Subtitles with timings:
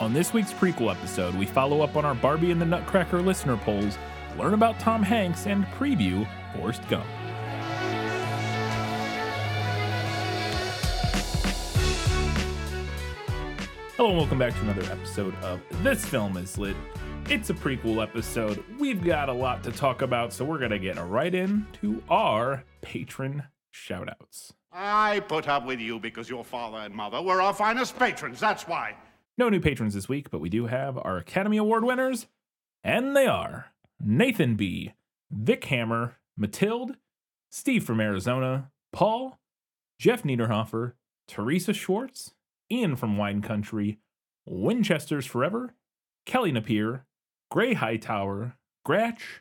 [0.00, 3.58] On this week's prequel episode, we follow up on our Barbie and the Nutcracker listener
[3.58, 3.98] polls,
[4.38, 6.26] learn about Tom Hanks, and preview
[6.56, 7.04] Forrest Gump.
[13.98, 16.76] Hello and welcome back to another episode of This Film is Lit.
[17.28, 18.64] It's a prequel episode.
[18.78, 22.64] We've got a lot to talk about, so we're going to get right into our
[22.80, 24.52] patron shoutouts.
[24.72, 28.66] I put up with you because your father and mother were our finest patrons, that's
[28.66, 28.96] why.
[29.40, 32.26] No new patrons this week, but we do have our Academy Award winners,
[32.84, 34.92] and they are Nathan B.,
[35.30, 36.96] Vic Hammer, Matilde,
[37.48, 39.38] Steve from Arizona, Paul,
[39.98, 40.92] Jeff Niederhofer,
[41.26, 42.34] Teresa Schwartz,
[42.70, 43.98] Ian from Wine Country,
[44.44, 45.72] Winchester's Forever,
[46.26, 47.06] Kelly Napier,
[47.50, 49.40] Gray Hightower, Gratch,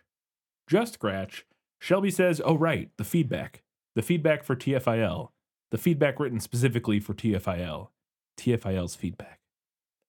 [0.65, 1.43] Just Gratch,
[1.77, 3.63] Shelby says, Oh, right, the feedback.
[3.97, 5.31] The feedback for TFIL.
[5.71, 7.89] The feedback written specifically for TFIL.
[8.37, 9.38] TFIL's feedback.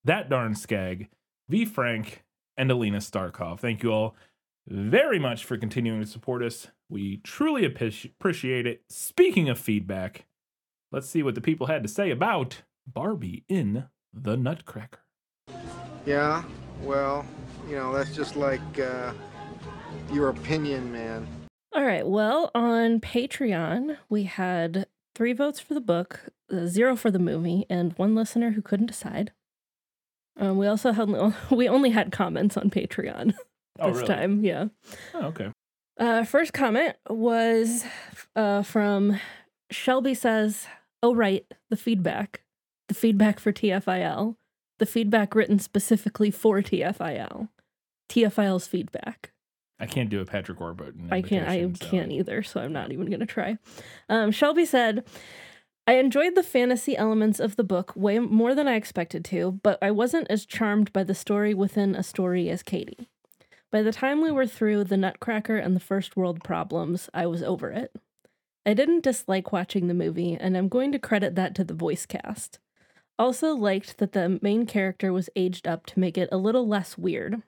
[0.05, 1.09] That darn skag,
[1.49, 1.65] V.
[1.65, 2.25] Frank,
[2.57, 3.61] and Alina Starkov.
[3.61, 4.17] Thank you all
[4.67, 6.69] very much for continuing to support us.
[6.89, 8.83] We truly appreciate it.
[8.89, 10.27] Speaking of feedback,
[10.93, 15.01] let's see what the people had to say about Barbie in the Nutcracker.
[16.07, 16.43] Yeah,
[16.83, 17.27] well,
[17.69, 19.13] you know, that's just like uh,
[20.13, 21.27] your opinion, man.
[21.73, 22.07] All right.
[22.07, 27.65] Well, on Patreon, we had three votes for the book, uh, zero for the movie,
[27.71, 29.33] and one listener who couldn't decide.
[30.37, 31.09] Um, we also had
[31.51, 33.35] we only had comments on Patreon
[33.79, 34.07] Oh, this really?
[34.15, 34.45] time.
[34.45, 34.67] Yeah.
[35.15, 35.51] Oh, okay.
[35.99, 37.85] Uh, first comment was
[38.37, 39.19] uh, from
[39.71, 40.67] Shelby says,
[41.03, 42.43] "Oh right, the feedback,
[42.89, 44.37] the feedback for TFIL,
[44.79, 47.49] the feedback written specifically for TFIL,
[48.11, 49.33] TFIL's feedback."
[49.79, 51.09] I can't do a Patrick Warburton.
[51.11, 51.49] I can't.
[51.49, 52.43] I so- can't either.
[52.43, 53.57] So I'm not even gonna try.
[54.11, 55.05] Um, Shelby said,
[55.91, 59.77] "I enjoyed the fantasy elements of the book way more than I expected to, but
[59.83, 63.09] I wasn't as charmed by the story within a story as Katie.
[63.73, 67.43] By the time we were through the Nutcracker and the First World Problems, I was
[67.43, 67.93] over it.
[68.65, 72.07] I didn't dislike watching the movie, and I'm going to credit that to the voice
[72.07, 72.61] cast."
[73.19, 76.97] Also liked that the main character was aged up to make it a little less
[76.97, 77.43] weird.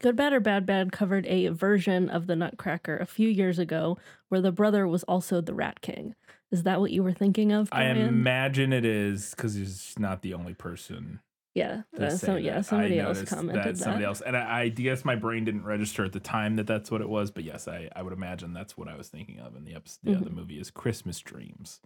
[0.00, 3.96] Good Bad or Bad Bad covered a version of the Nutcracker a few years ago
[4.28, 6.14] where the brother was also the Rat King.
[6.50, 7.68] Is that what you were thinking of?
[7.72, 11.20] I imagine it is because he's not the only person.
[11.54, 12.62] Yeah, uh, so, yeah.
[12.62, 13.78] Somebody else commented that.
[13.78, 16.90] Somebody else, and I, I guess my brain didn't register at the time that that's
[16.90, 17.30] what it was.
[17.30, 19.54] But yes, I, I would imagine that's what I was thinking of.
[19.56, 20.24] in the episode, yeah, Mm-hmm.
[20.24, 21.80] the movie is Christmas Dreams,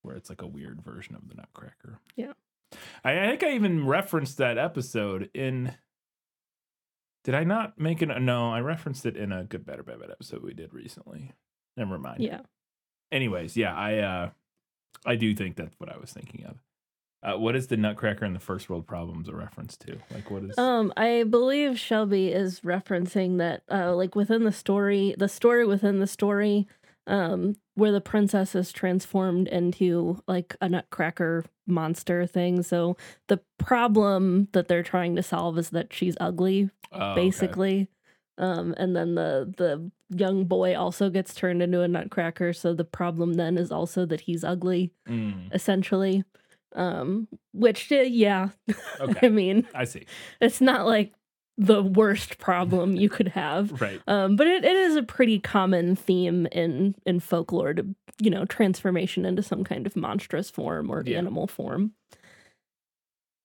[0.00, 1.98] where it's like a weird version of the Nutcracker.
[2.16, 2.32] Yeah.
[3.04, 5.74] I, I think I even referenced that episode in.
[7.24, 8.08] Did I not make it?
[8.20, 11.32] No, I referenced it in a Good, Better, Bad episode we did recently.
[11.76, 12.20] Never mind.
[12.22, 12.40] Yeah.
[13.12, 14.30] Anyways, yeah, I uh,
[15.06, 16.62] I do think that's what I was thinking of.
[17.24, 19.96] Uh, what is the Nutcracker and the First World Problems a reference to?
[20.12, 20.58] Like, what is?
[20.58, 26.00] Um, I believe Shelby is referencing that, uh, like within the story, the story within
[26.00, 26.66] the story,
[27.06, 32.62] um, where the princess is transformed into like a Nutcracker monster thing.
[32.62, 32.96] So
[33.28, 37.22] the problem that they're trying to solve is that she's ugly, Oh, okay.
[37.22, 37.88] basically.
[38.38, 42.52] Um, and then the the young boy also gets turned into a Nutcracker.
[42.52, 46.24] So the problem then is also that he's ugly, Mm, essentially.
[46.74, 48.48] Um, which uh, yeah,
[49.22, 50.06] I mean I see.
[50.40, 51.12] it's not like
[51.58, 53.72] the worst problem you could have.
[53.80, 54.00] Right.
[54.06, 57.86] Um, but it, it is a pretty common theme in in folklore to
[58.20, 61.18] you know transformation into some kind of monstrous form or Yeah.
[61.18, 61.92] animal form.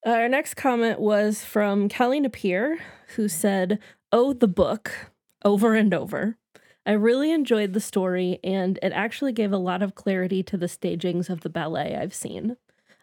[0.06, 2.78] Our next comment was from Kelly Napier,
[3.16, 3.79] who said,
[4.12, 5.12] "Oh, the book,"
[5.44, 6.38] over and over.
[6.85, 10.69] I really enjoyed the story, and it actually gave a lot of clarity to the
[10.69, 12.56] stagings of the ballet I've seen.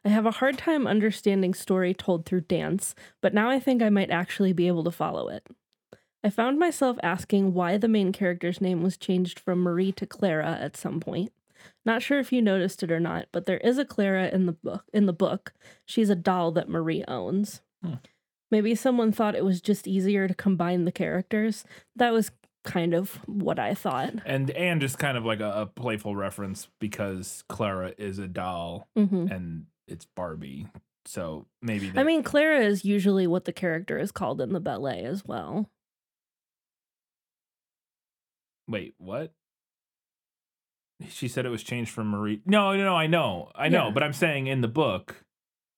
[0.05, 3.89] I have a hard time understanding story told through dance, but now I think I
[3.89, 5.47] might actually be able to follow it.
[6.23, 10.59] I found myself asking why the main character's name was changed from Marie to Clara
[10.61, 11.33] at some point.
[11.85, 14.53] Not sure if you noticed it or not, but there is a Clara in the
[14.53, 14.85] book.
[14.93, 15.53] In the book,
[15.87, 17.63] she's a doll that Marie owns.
[17.83, 17.95] Hmm.
[18.51, 21.65] Maybe someone thought it was just easier to combine the characters.
[21.97, 22.31] That was
[22.65, 24.15] kind of what I thought.
[24.25, 28.89] And and just kind of like a, a playful reference because Clara is a doll
[28.97, 30.67] hmm and it's Barbie,
[31.05, 31.93] so maybe.
[31.97, 35.71] I mean, Clara is usually what the character is called in the ballet as well.
[38.67, 39.33] wait, what?
[41.09, 42.41] She said it was changed from Marie.
[42.47, 42.95] No, no, no.
[42.97, 43.91] I know, I know, Yeah.
[43.91, 45.23] but I'm saying in the book.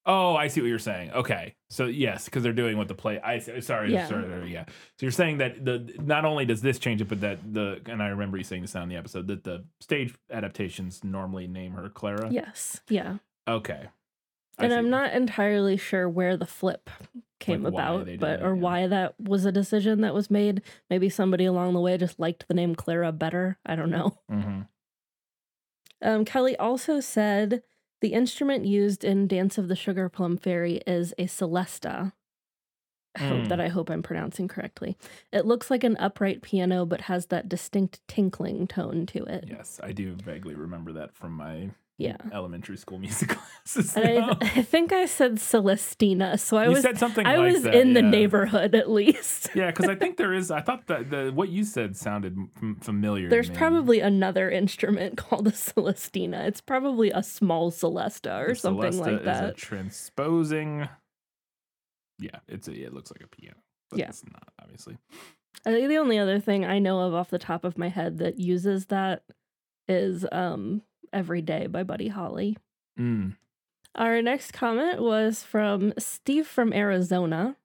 [0.09, 1.11] Oh, I see what you're saying.
[1.11, 3.19] Okay, so yes, because they're doing what the play.
[3.19, 4.07] I sorry, Yeah.
[4.07, 4.67] sorry, sorry, yeah.
[4.69, 8.01] So you're saying that the not only does this change it, but that the and
[8.01, 11.89] I remember you saying this on the episode that the stage adaptations normally name her
[11.89, 12.31] Clara.
[12.31, 12.81] Yes.
[12.89, 13.17] Yeah.
[13.49, 13.87] Okay.
[14.59, 14.77] I and see.
[14.79, 16.89] I'm not entirely sure where the flip
[17.39, 18.61] came Like, about, but or yeah.
[18.61, 20.63] why that was a decision that was made.
[20.89, 23.59] Maybe somebody along the way just liked the name Clara better.
[23.67, 24.19] I don't know.
[24.31, 24.63] hmm
[26.03, 27.63] Um, Kelly also said
[28.01, 32.13] the instrument used in Dance of the Sugar Plum Fairy is a celesta.
[33.19, 33.49] Mm.
[33.49, 34.95] that I hope I'm pronouncing correctly.
[35.33, 39.45] It looks like an upright piano, but has that distinct tinkling tone to it.
[39.49, 42.17] Yes, I do vaguely remember that from my Yeah.
[42.31, 43.29] elementary school music
[43.65, 43.97] classes.
[43.97, 47.63] I, I think I said Celestina, so I you was said something I like was
[47.63, 49.49] that, in the neighborhood at least.
[49.55, 50.51] Yeah, because I think there is.
[50.51, 53.31] I thought that the what you said sounded m- familiar.
[53.31, 56.47] There's probably another instrument called a Celestina.
[56.47, 59.57] It's probably a small Celesta or The something Celesta like Is a that.
[59.57, 60.89] transposing.
[62.19, 62.73] Yeah, it's a.
[62.75, 63.57] It looks like a piano.
[63.91, 64.09] But Yeah.
[64.09, 64.99] it's not obviously.
[65.65, 68.19] I think the only other thing I know of off the top of my head
[68.19, 69.23] that uses that
[69.89, 70.83] is um
[71.17, 72.59] Every Day by Buddy Holly.
[73.01, 73.37] Mm.
[73.95, 77.57] Our next comment was from Steve from Arizona,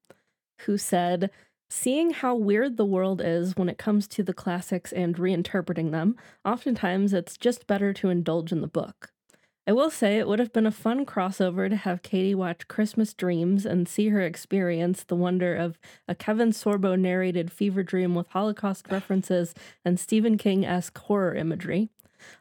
[0.61, 1.29] who said,
[1.69, 6.15] Seeing how weird the world is when it comes to the classics and reinterpreting them,
[6.45, 9.11] oftentimes it's just better to indulge in the book.
[9.67, 13.13] I will say it would have been a fun crossover to have Katie watch Christmas
[13.13, 15.77] Dreams and see her experience the wonder of
[16.07, 21.89] a Kevin Sorbo narrated fever dream with Holocaust references and Stephen King esque horror imagery.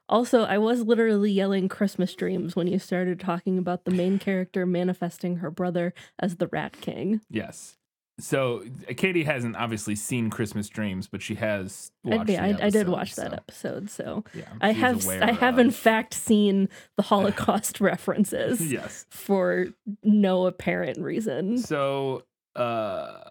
[0.09, 4.67] Also, I was literally yelling Christmas dreams when you started talking about the main character
[4.67, 7.21] manifesting her brother as the Rat King.
[7.31, 7.77] Yes.
[8.21, 12.31] So uh, Katie hasn't obviously seen Christmas Dreams, but she has I, watched.
[12.31, 15.59] yeah, the I, I did watch that so, episode, so Yeah, I have I have
[15.59, 19.07] in fact seen the Holocaust references yes.
[19.11, 19.69] for
[20.03, 21.59] no apparent reason.
[21.59, 22.25] So
[22.57, 23.23] uh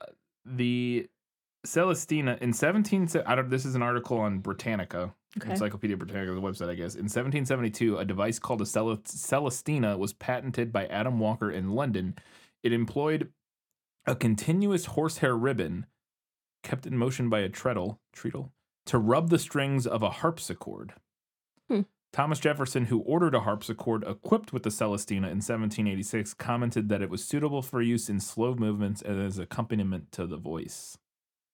[0.46, 1.08] the
[1.66, 5.14] Celestina in 17 I don't this is an article on Britannica.
[5.38, 5.52] Okay.
[5.52, 6.96] Encyclopedia Britannica, the website, I guess.
[6.96, 12.16] In 1772, a device called a Cele- Celestina was patented by Adam Walker in London.
[12.64, 13.32] It employed
[14.06, 15.86] a continuous horsehair ribbon
[16.64, 18.52] kept in motion by a treadle, treadle
[18.86, 20.94] to rub the strings of a harpsichord.
[21.70, 21.82] Hmm.
[22.12, 27.10] Thomas Jefferson, who ordered a harpsichord equipped with the Celestina in 1786, commented that it
[27.10, 30.98] was suitable for use in slow movements and as accompaniment to the voice.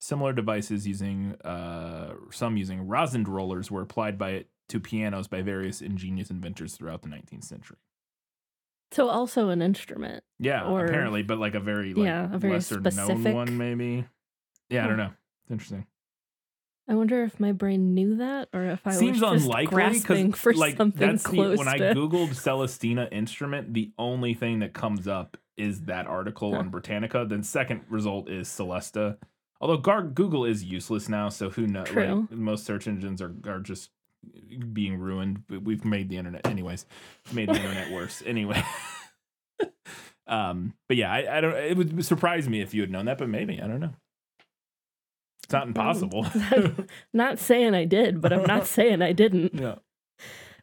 [0.05, 5.41] Similar devices using uh, some using rosin rollers were applied by it to pianos by
[5.41, 7.77] various ingenious inventors throughout the 19th century.
[8.91, 10.23] So also an instrument.
[10.37, 13.57] Yeah, Or- apparently, but like a very like Yeah, a very lesser known specific- one,
[13.57, 14.05] maybe.
[14.69, 14.89] Yeah, I Hmm.
[14.89, 15.11] don't know.
[15.45, 15.87] It's interesting.
[16.87, 20.33] I wonder if my brain knew that or if I Seems was just unlikely grasping
[20.33, 24.75] for like something that's close the, when I googled Celestina instrument, the only thing that
[24.75, 26.59] comes up is that article Huh.
[26.59, 27.25] on Britannica.
[27.27, 29.17] Then second result is Celesta.
[29.61, 31.91] Although Gar- Google is useless now, so who knows?
[31.91, 33.89] Like, most search engines are are just
[34.73, 35.43] being ruined.
[35.47, 36.85] But we've made the internet, anyways.
[37.33, 38.63] Made the internet worse, anyway.
[40.27, 41.55] um, but yeah, I, I don't.
[41.55, 43.93] It would surprise me if you had known that, but maybe I don't know.
[45.43, 46.25] It's not impossible.
[47.13, 49.53] not saying I did, but I'm not saying I didn't.
[49.53, 49.75] yeah.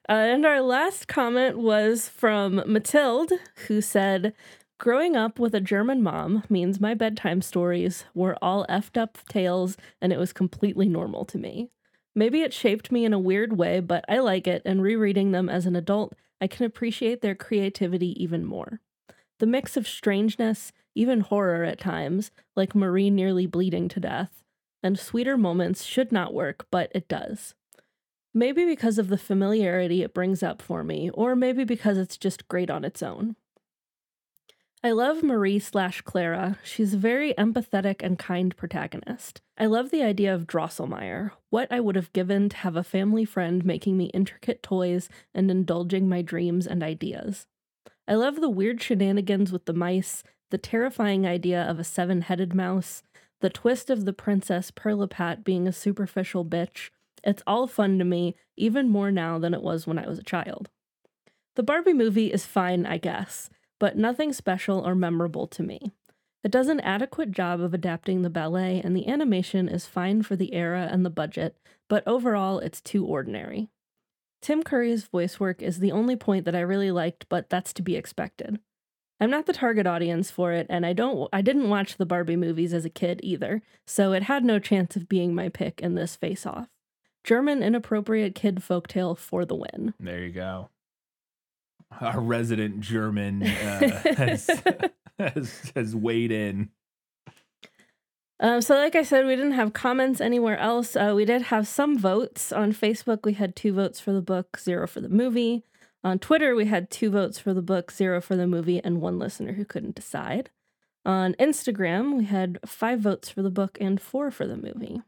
[0.08, 3.30] Uh, and our last comment was from Mathilde,
[3.68, 4.34] who said,
[4.82, 9.76] Growing up with a German mom means my bedtime stories were all effed up tales
[10.00, 11.70] and it was completely normal to me.
[12.16, 15.48] Maybe it shaped me in a weird way, but I like it, and rereading them
[15.48, 18.80] as an adult, I can appreciate their creativity even more.
[19.38, 24.42] The mix of strangeness, even horror at times, like Marie nearly bleeding to death,
[24.82, 27.54] and sweeter moments should not work, but it does.
[28.34, 32.48] Maybe because of the familiarity it brings up for me, or maybe because it's just
[32.48, 33.36] great on its own.
[34.84, 36.58] I love Marie slash Clara.
[36.64, 39.40] She's a very empathetic and kind protagonist.
[39.56, 43.24] I love the idea of Drosselmeyer, what I would have given to have a family
[43.24, 47.46] friend making me intricate toys and indulging my dreams and ideas.
[48.08, 52.52] I love the weird shenanigans with the mice, the terrifying idea of a seven headed
[52.52, 53.04] mouse,
[53.38, 56.90] the twist of the princess Perlipat being a superficial bitch.
[57.22, 60.24] It's all fun to me, even more now than it was when I was a
[60.24, 60.70] child.
[61.54, 63.48] The Barbie movie is fine, I guess,
[63.82, 65.90] but nothing special or memorable to me.
[66.44, 70.36] It does an adequate job of adapting the ballet, and the animation is fine for
[70.36, 71.56] the era and the budget,
[71.88, 73.70] but overall, it's too ordinary.
[74.40, 77.82] Tim Curry's voice work is the only point that I really liked, but that's to
[77.82, 78.60] be expected.
[79.18, 82.36] I'm not the target audience for it, and I don't I didn't watch the Barbie
[82.36, 85.96] movies as a kid either, so it had no chance of being my pick in
[85.96, 86.68] this face-off.
[87.24, 89.94] German inappropriate kid folktale for the win.
[89.98, 90.68] There you go.
[92.00, 94.48] Our resident German uh, has,
[95.18, 96.70] has has weighed in.
[98.40, 100.96] Um, so, like I said, we didn't have comments anywhere else.
[100.96, 103.20] Uh, we did have some votes on Facebook.
[103.24, 105.64] We had two votes for the book, zero for the movie.
[106.02, 109.18] On Twitter, we had two votes for the book, zero for the movie, and one
[109.18, 110.50] listener who couldn't decide.
[111.04, 115.02] On Instagram, we had five votes for the book and four for the movie.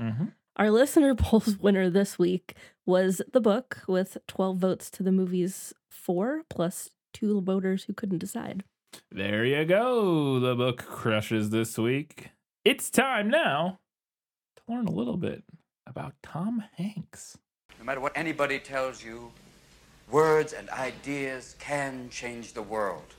[0.00, 0.26] Mm-hmm.
[0.56, 2.54] Our listener polls winner this week
[2.86, 8.18] was the book with 12 votes to the movie's four, plus two voters who couldn't
[8.18, 8.64] decide.
[9.10, 10.38] There you go.
[10.38, 12.30] The book crushes this week.
[12.64, 13.78] It's time now
[14.56, 15.44] to learn a little bit
[15.86, 17.38] about Tom Hanks.
[17.78, 19.32] No matter what anybody tells you,
[20.10, 23.14] words and ideas can change the world.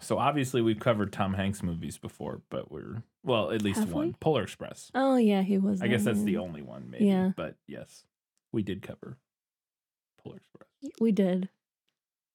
[0.00, 4.06] So obviously we've covered Tom Hanks movies before, but we're well, at least Have one.
[4.08, 4.14] we?
[4.20, 4.90] Polar Express.
[4.94, 5.82] Oh, yeah, he was.
[5.82, 7.06] I guess there, that's the only one, maybe.
[7.06, 7.32] Yeah.
[7.36, 8.04] But yes,
[8.52, 9.18] we did cover
[10.22, 10.68] Polar Express.
[11.00, 11.48] We did.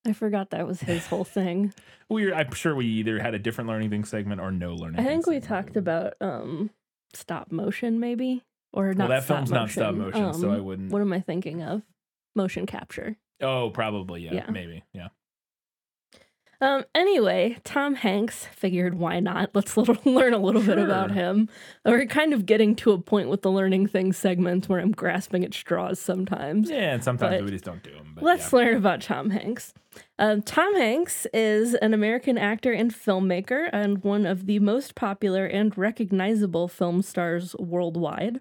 [0.06, 1.74] I forgot that was his whole thing.
[2.10, 5.00] We were, I'm sure we either had a different learning thing segment or no learning.
[5.00, 6.70] I think we talked about um
[7.14, 9.10] stop motion, maybe, or Well, not.
[9.10, 10.92] that stop film's not stop motion, so I Um, wouldn't.
[10.92, 11.82] What am I thinking of?
[12.36, 13.16] Motion capture.
[13.42, 14.52] Oh, probably yeah, Yeah.
[14.52, 15.08] maybe yeah.
[16.64, 16.86] Um.
[16.96, 19.50] Anyway, Tom Hanks figured why not?
[19.54, 21.50] Let's little, learn a little bit about him.
[21.84, 25.44] We're kind of getting to a point with the learning things segments where I'm grasping
[25.44, 26.70] at straws sometimes.
[26.70, 28.14] Yeah, and sometimes But we just don't do them.
[28.16, 28.60] But Let's yeah.
[28.60, 29.74] learn about Tom Hanks.
[30.18, 35.46] Um, Tom Hanks is an American actor and filmmaker and one of the most popular
[35.46, 38.40] and recognizable film stars worldwide.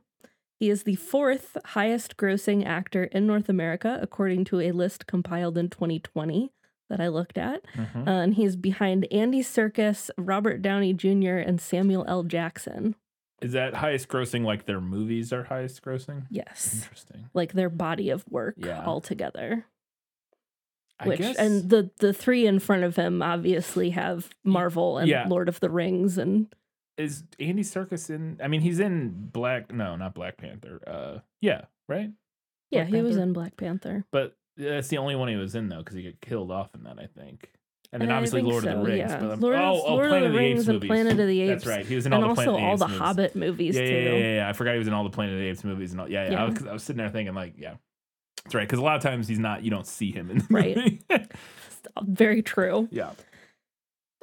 [0.60, 5.58] He is the fourth highest grossing actor in North America, according to a list compiled
[5.58, 6.52] in 2020
[6.92, 7.64] that I looked at.
[7.74, 8.06] Mhm.
[8.06, 12.22] Uh, and he's behind Andy Serkis, Robert Downey Jr., and Samuel L.
[12.22, 12.94] Jackson.
[13.40, 16.26] Is that highest grossing like their movies are highest grossing?
[16.30, 16.82] Yes.
[16.82, 17.30] Interesting.
[17.34, 18.84] Like their body of work Yeah.
[18.84, 19.64] altogether.
[21.00, 25.08] I which guess, and the the three in front of him obviously have Marvel and
[25.08, 25.26] yeah.
[25.26, 26.54] Lord of the Rings and
[26.98, 28.38] is Andy Serkis in?
[28.40, 29.72] I mean, he's in Black.
[29.72, 30.80] No, not Black Panther.
[30.86, 32.10] Uh, yeah, right.
[32.70, 34.04] yeah, Black he was in Black Panther.
[34.12, 36.84] But that's the only one he was in though, because he got killed off in
[36.84, 37.50] that, I think.
[37.92, 39.10] And then obviously Lord of the Rings.
[39.10, 39.18] yeah.
[39.20, 40.88] But Lord, oh, oh, Lord Planet of the Rings Apes and movies.
[40.88, 41.64] Planet of the Apes.
[41.64, 41.86] That's right.
[41.86, 42.98] He was in and all the also Planet of the all Apes the movies.
[43.00, 43.92] Hobbit movies Yeah, too.
[43.92, 44.48] yeah, yeah, yeah, yeah.
[44.48, 46.08] I forgot he was in all the Planet of the Apes movies and all.
[46.10, 46.42] Yeah, yeah.
[46.42, 47.74] I, was, I was sitting there thinking like, yeah,
[48.44, 48.66] that's right.
[48.66, 49.62] Because a lot of times he's not.
[49.62, 50.74] You don't see him in the Right.
[50.76, 51.02] movie.
[52.02, 52.88] Very true.
[52.90, 53.10] yeah.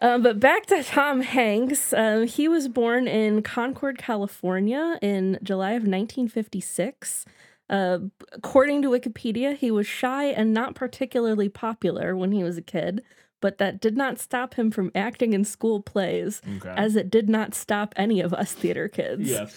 [0.02, 1.94] Um, but back to Tom Hanks.
[1.94, 7.26] Um, he was born in Concord, California in July of 1956.
[7.70, 8.00] Uh,
[8.34, 13.04] according to Wikipedia, he was shy and not particularly popular when he was a kid,
[13.42, 16.74] but that did not stop him from acting in school plays, Okay.
[16.76, 19.30] as it did not stop any of us theater kids.
[19.30, 19.56] yes.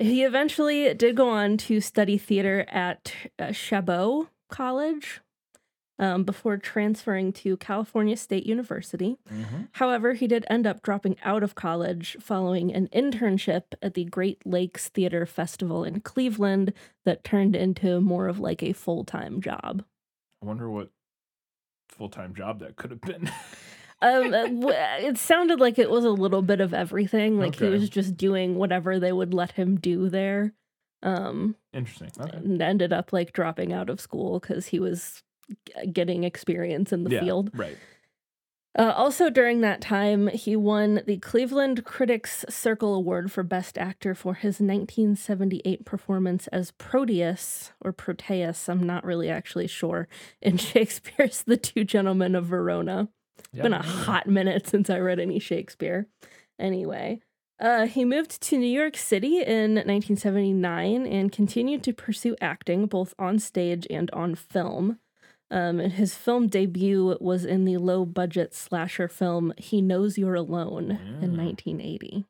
[0.00, 5.20] He eventually did go on to study theater at uh, Chabot College
[6.02, 9.16] um, before transferring to California State University.
[9.30, 9.68] Mhm.
[9.72, 14.44] However, he did end up dropping out of college following an internship at the Great
[14.44, 16.72] Lakes Theater Festival in Cleveland
[17.04, 19.84] that turned into more of like a full time job.
[20.42, 20.90] I wonder what
[21.88, 23.30] full time job that could have been.
[24.04, 27.38] Um, uh, it sounded like it was a little bit of everything.
[27.38, 30.54] Like he was just doing whatever they would let him do there.
[31.04, 32.10] Um, Interesting.
[32.20, 32.36] Okay.
[32.36, 35.22] and ended up like dropping out of school because he was
[35.92, 37.20] getting experience in the yeah.
[37.20, 37.50] field.
[37.54, 37.76] Right.
[38.78, 44.14] Uh, also, during that time, he won the Cleveland Critics Circle Award for Best Actor
[44.14, 48.70] for his 1978 performance as Proteus or Proteus.
[48.70, 50.08] I'm not really actually sure
[50.42, 53.08] in Shakespeare's The Two Gentlemen of Verona.
[53.52, 56.06] It's been a hot minute since I read any Shakespeare.
[56.58, 57.20] Anyway,
[57.60, 63.12] uh, he moved to New York City in 1979 and continued to pursue acting both
[63.18, 64.98] on stage and on film.
[65.52, 70.34] Um, and his film debut was in the low budget slasher film He Knows You're
[70.34, 72.24] Alone in 1980.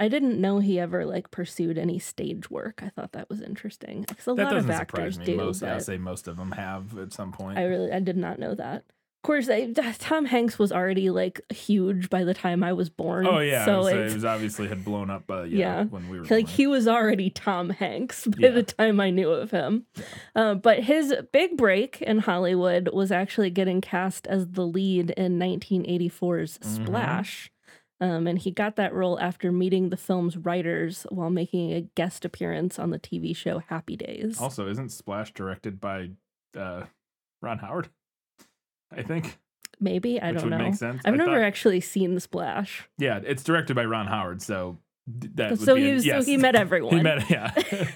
[0.00, 2.82] I didn't know he ever like pursued any stage work.
[2.84, 5.24] I thought that was interesting because a That lot of doesn't actors surprise me.
[5.26, 5.36] do.
[5.36, 7.56] most, I'd say most of them have at some point.
[7.58, 8.84] I really I did not know that.
[9.18, 13.26] Of course, I, Tom Hanks was already like huge by the time I was born.
[13.26, 15.24] oh yeah, so so it was obviously had blown up.
[15.28, 15.84] Yeah, Yeah.
[15.84, 16.46] when we were like born.
[16.46, 18.50] he was already Tom Hanks by Yeah.
[18.50, 19.86] the time I knew of him.
[20.36, 25.36] Uh, but his big break in Hollywood was actually getting cast as the lead in
[25.38, 26.64] 1984's Mhm.
[26.86, 27.50] Splash.
[28.00, 32.24] Um, and he got that role after meeting the film's writers while making a guest
[32.24, 34.40] appearance on the TV show Happy Days.
[34.40, 36.10] Also, isn't Splash directed by
[36.56, 36.84] uh,
[37.42, 37.88] Ron Howard?
[38.96, 39.38] I think.
[39.80, 40.58] Maybe I don't know.
[40.58, 41.02] make sense.
[41.04, 42.88] I've I never thought- actually seen the Splash.
[42.98, 46.24] Yeah, it's directed by Ron Howard, so that would so be he was, yes.
[46.24, 46.96] so he met everyone.
[46.96, 47.52] he met yeah.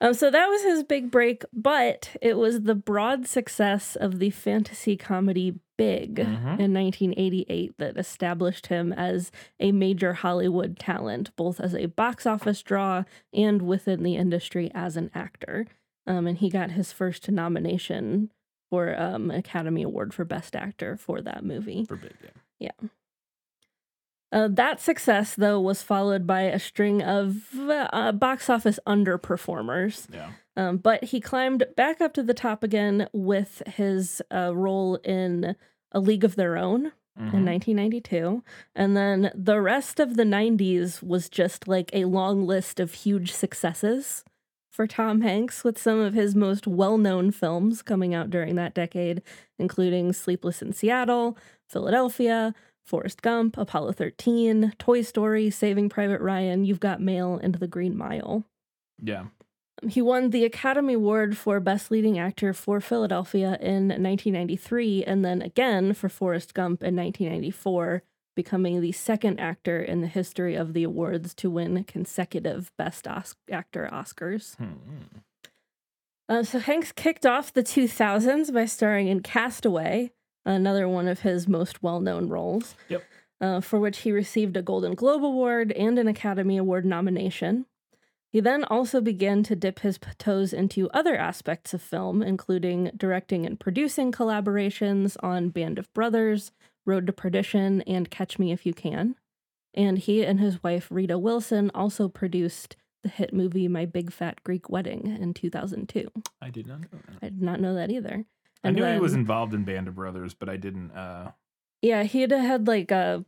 [0.00, 4.30] um, so that was his big break, but it was the broad success of the
[4.30, 6.60] fantasy comedy Big Mhm.
[6.60, 12.62] in 1988 that established him as a major Hollywood talent, both as a box office
[12.62, 13.02] draw
[13.32, 15.66] and within the industry as an actor.
[16.06, 18.30] um, and he got his first nomination
[18.74, 21.84] for um, an Academy Award for Best Actor for that movie.
[21.84, 22.14] For big
[22.60, 22.90] game.
[24.32, 30.08] Uh, that success, though, was followed by a string of uh, box office underperformers.
[30.12, 30.30] Yeah.
[30.56, 35.54] Um, but he climbed back up to the top again with his uh, role in
[35.92, 37.44] A League of Their Own in Mhm.
[37.44, 38.42] 1992.
[38.74, 43.30] And then the rest of the 90s was just like a long list of huge
[43.30, 44.24] successes
[44.74, 48.74] for Tom Hanks, with some of his most well known films coming out during that
[48.74, 49.22] decade,
[49.56, 51.38] including Sleepless in Seattle,
[51.70, 52.52] Philadelphia,
[52.84, 57.96] Forrest Gump, Apollo 13, Toy Story, Saving Private Ryan, You've Got Mail, and The Green
[57.96, 58.44] Mile.
[59.00, 59.26] Yeah.
[59.82, 65.24] Um, he won the Academy Award for Best Leading Actor for Philadelphia in 1993, and
[65.24, 68.02] then again for Forrest Gump in 1994,
[68.34, 73.36] becoming the second actor in the history of the awards to win consecutive Best Os-
[73.50, 74.56] Actor Oscars.
[74.56, 74.72] Hmm.
[76.28, 80.10] Uh, so Hanks kicked off the 2000s by starring in Castaway,
[80.44, 82.74] another one of his most well-known roles.
[82.88, 83.02] Yep.
[83.40, 87.66] Uh, for which he received a Golden Globe Award and an Academy Award nomination.
[88.32, 93.44] He then also began to dip his toes into other aspects of film, including directing
[93.44, 96.52] and producing collaborations on Band of Brothers,
[96.86, 99.16] Road to Perdition, and Catch Me If You Can.
[99.74, 104.42] And he and his wife Rita Wilson also produced the hit movie My Big Fat
[104.44, 106.10] Greek Wedding in 2002.
[106.40, 107.16] I did not know that.
[107.22, 108.24] I did not know that either.
[108.62, 110.90] I knew he was involved in Band of Brothers, but I didn't.
[110.92, 111.32] uh
[111.82, 113.24] Yeah, he had had like a.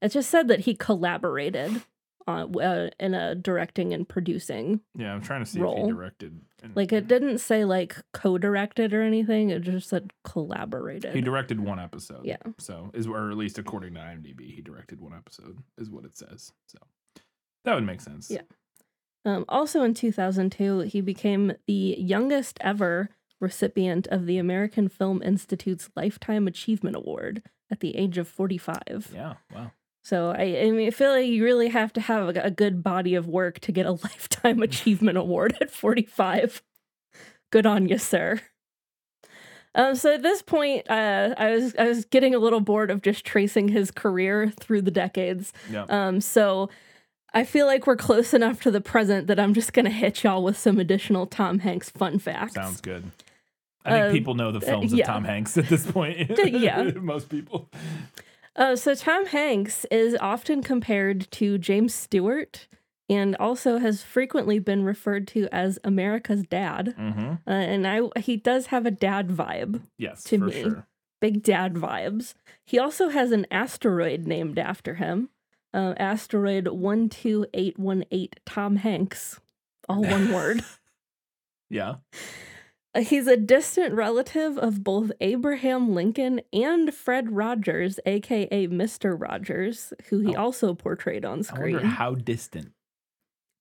[0.00, 1.82] It just said that he collaborated
[2.26, 4.80] on uh, in a directing and producing.
[4.96, 6.40] Yeah, I'm trying to see if he directed.
[6.62, 9.50] and- Like it didn't say like co-directed or anything.
[9.50, 11.14] It just said collaborated.
[11.14, 12.24] He directed one episode.
[12.24, 12.38] Yeah.
[12.58, 16.16] So is or at least according to IMDb, he directed one episode is what it
[16.16, 16.52] says.
[16.66, 16.78] So
[17.64, 18.30] that would make sense.
[18.30, 18.42] Yeah.
[19.26, 23.08] Um, also in 2002, he became the youngest ever
[23.40, 29.10] recipient of the American Film Institute's Lifetime Achievement Award at the age of 45.
[29.14, 29.34] Yeah.
[29.54, 29.72] Wow.
[30.04, 32.82] So I, I mean, I feel like you really have to have a, a good
[32.82, 36.62] body of work to get a lifetime achievement award at 45.
[37.50, 38.40] Good on you, sir.
[39.74, 43.02] Um, so at this point, uh, I was I was getting a little bored of
[43.02, 45.52] just tracing his career through the decades.
[45.70, 45.86] Yeah.
[45.88, 46.68] Um, so
[47.32, 50.44] I feel like we're close enough to the present that I'm just gonna hit y'all
[50.44, 52.54] with some additional Tom Hanks fun facts.
[52.54, 53.04] Sounds good.
[53.84, 55.02] I think Um, people know the films yeah.
[55.02, 56.30] of Tom Hanks at this point.
[56.44, 56.82] yeah.
[56.94, 57.68] Most people.
[58.56, 62.68] Uh, so Tom Hanks is often compared to James Stewart
[63.08, 66.94] and also has frequently been referred to as America's dad.
[66.98, 67.30] Mm-hmm.
[67.46, 70.62] Uh, and I he does have a dad vibe, Yes, To for me.
[70.62, 70.86] sure.
[71.20, 72.34] big dad vibes.
[72.64, 75.28] He also has an asteroid named after him,
[75.74, 79.40] uh, asteroid 12818 Tom Hanks,
[79.88, 80.62] all one word.
[81.70, 81.94] Yeah.
[82.98, 89.20] He's a distant relative of both Abraham Lincoln and Fred Rogers, aka Mr.
[89.20, 90.42] Rogers, who he Oh.
[90.44, 91.78] also portrayed on screen.
[91.80, 92.72] how distant.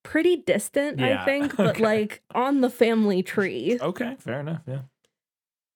[0.04, 1.84] Pretty distant, Yeah, I think, but okay.
[1.84, 3.80] like on the family tree.
[3.82, 4.62] Okay, fair enough.
[4.68, 4.82] Yeah.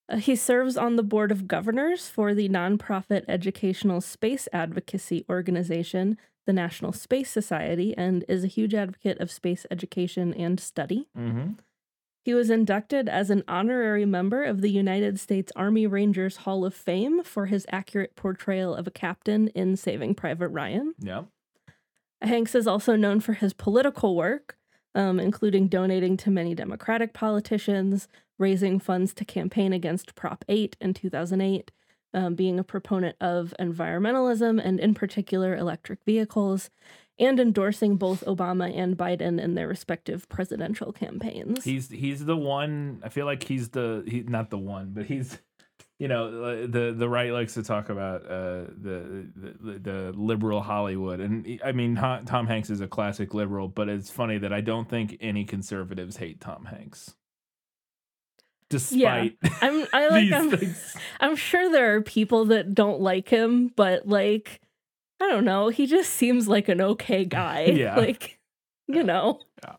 [0.10, 6.18] Uh, he serves on the board of governors for the nonprofit educational space advocacy organization,
[6.46, 11.08] the National Space Society, and is a huge advocate of space education and study.
[11.18, 11.54] Mm-hmm.
[12.28, 16.74] He was inducted as an honorary member of the United States Army Rangers Hall of
[16.74, 20.94] Fame for his accurate portrayal of a captain in Saving Private Ryan.
[21.00, 21.22] Yeah.
[22.22, 24.58] Hanks is also known for his political work,
[24.94, 30.94] um, including donating to many Democratic politicians, raising funds to campaign against Prop 8 in
[30.94, 31.72] 2008,
[32.14, 36.70] um, being a proponent of environmentalism and, in particular, electric vehicles,
[37.20, 41.64] and endorsing both Obama and Biden in their respective presidential campaigns.
[41.64, 43.02] He's he's the one.
[43.04, 45.40] I feel like he's the he not the one, but he's
[46.00, 50.62] you know uh, the the right likes to talk about uh, the, the the liberal
[50.62, 54.54] Hollywood, and I mean Ha- Tom Hanks is a classic liberal, but it's funny that
[54.54, 57.16] I don't think any conservatives hate Tom Hanks,
[58.70, 60.96] despite I'm I like I'm, things.
[61.20, 64.62] I'm sure there are people that don't like him, but like
[65.22, 67.66] I don't know, he just seems like an okay guy.
[67.78, 67.96] Yeah.
[67.96, 68.40] Like,
[68.88, 69.40] you know.
[69.64, 69.76] Yeah.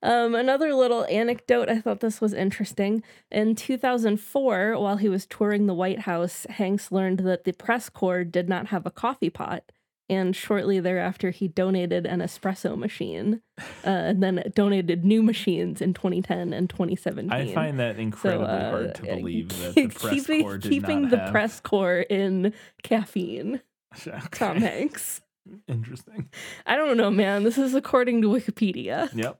[0.00, 3.02] Um, another little anecdote, I thought this was interesting.
[3.32, 8.22] In 2004, while he was touring the White House, Hanks learned that the press corps
[8.24, 9.64] did not have a coffee pot.
[10.10, 13.42] And shortly thereafter, he donated an espresso machine
[13.84, 18.94] uh, and then donated new machines in 2010 and 2017 I find that incredibly hard
[18.94, 21.30] to uh, believe that the press keeping, corps did keeping not the have.
[21.30, 23.60] press corps in caffeine.
[24.06, 24.28] Okay.
[24.32, 25.20] Tom Hanks.
[25.66, 26.28] Interesting.
[26.66, 27.42] I don't know, man.
[27.42, 29.10] This is according to Wikipedia.
[29.14, 29.38] Yep.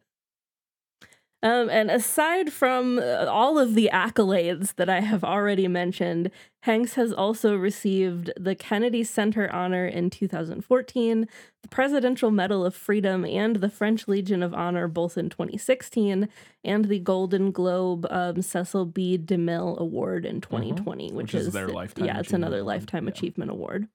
[1.41, 6.95] Um, and aside from uh, all of the accolades that I have already mentioned, Hanks
[6.95, 11.29] has also received the Kennedy Center Honor in 2014,
[11.63, 16.29] the Presidential Medal of Freedom, and the French Legion of Honor both in 2016,
[16.65, 19.17] and the Golden Globe um, Cecil B.
[19.17, 21.17] DeMille Award in 2020, which, Mm-hmm.
[21.19, 22.65] Which is their Lifetime Yeah, it's another.
[22.65, 23.11] Lifetime Yeah.
[23.13, 23.87] Achievement Award.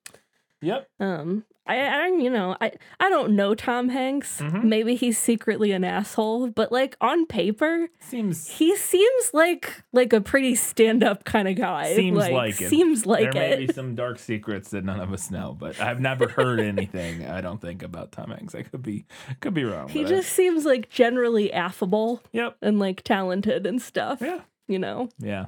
[0.64, 0.88] Yep.
[1.00, 4.42] Um, I, I, you know, I, I don't know Tom Hanks.
[4.42, 4.64] Mhm.
[4.66, 10.20] Maybe he's secretly an asshole, but like on paper, Seems he seems like like a
[10.20, 11.96] pretty stand-up kind of guy.
[11.96, 12.70] Seems like it.
[12.70, 16.02] Seems like there may be some dark secrets that none of us know, but I've
[16.02, 17.26] never heard anything.
[17.26, 18.56] I don't think about Tom Hanks.
[18.56, 19.06] I could be
[19.40, 19.88] could be wrong.
[19.88, 22.58] he but I- just seems like generally affable yep.
[22.62, 24.20] and like talented and stuff.
[24.22, 24.42] Yeah.
[24.68, 25.08] You know.
[25.18, 25.46] Yeah.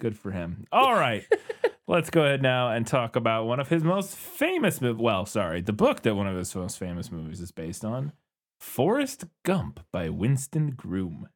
[0.00, 0.66] Good for him.
[0.72, 1.24] All right.
[1.86, 5.02] Let's go ahead now and talk about one of his most famous movies.
[5.02, 8.12] Well, sorry, the book that one of his most famous movies is based on
[8.58, 11.28] Forrest Gump by Winston Groom.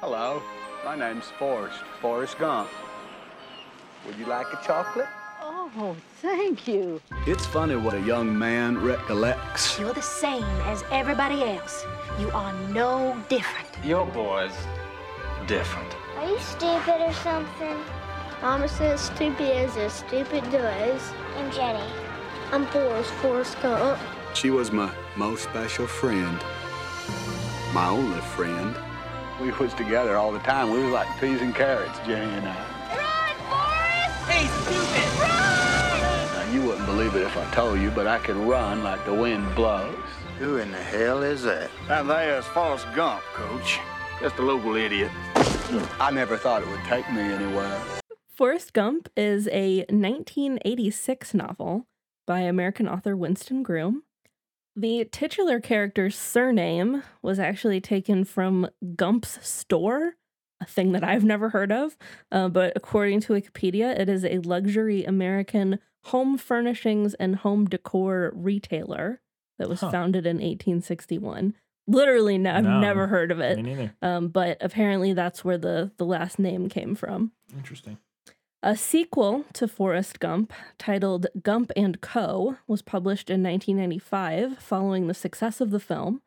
[0.00, 0.42] Hello,
[0.84, 2.68] my name's Forrest, Forrest Gump.
[4.04, 5.06] Would you like a chocolate?
[5.40, 7.00] Oh, thank you.
[7.28, 9.78] It's funny what a young man recollects.
[9.78, 11.86] You're the same as everybody else.
[12.18, 13.68] You are no different.
[13.84, 14.56] Your boy's
[15.46, 15.94] different.
[16.16, 17.76] Are you stupid or something?
[18.42, 21.12] Mama says stupid is as stupid does.
[21.38, 21.84] I'm Jenny.
[22.52, 23.98] I'm Forrest, Forrest Gump.
[24.34, 26.38] She was my most special friend.
[27.72, 28.76] My only friend.
[29.40, 30.70] We was together all the time.
[30.70, 32.56] We was like peas and carrots, Jenny and I.
[32.96, 34.30] Run, Forrest!
[34.30, 35.20] Hey, stupid!
[35.20, 36.34] Run!
[36.34, 39.14] Now, you wouldn't believe it if I told you, but I can run like the
[39.14, 39.96] wind blows.
[40.38, 41.70] Who in the hell is that?
[41.88, 43.80] That there's Forrest Gump, Coach.
[44.20, 45.10] Just a local idiot.
[45.98, 47.80] I never thought it would take me anywhere.
[48.34, 51.86] Forrest Gump is a 1986 novel
[52.26, 54.02] by American author Winston Groom.
[54.76, 60.14] The titular character's surname was actually taken from Gump's store,
[60.60, 61.96] a thing that I've never heard of.
[62.32, 68.32] Uh, but according to Wikipedia, it is a luxury American home furnishings and home decor
[68.34, 69.20] retailer
[69.58, 69.90] that was Huh.
[69.92, 71.54] founded in 1861.
[71.86, 73.56] Literally, no, I've No, never heard of it.
[73.56, 73.76] Me it.
[73.76, 73.94] neither.
[74.02, 77.30] Um, but apparently, that's where the the last name came from.
[77.54, 77.98] Interesting.
[78.66, 85.12] A sequel to Forrest Gump, titled Gump and Co., was published in 1995 following the
[85.12, 86.22] success of the film.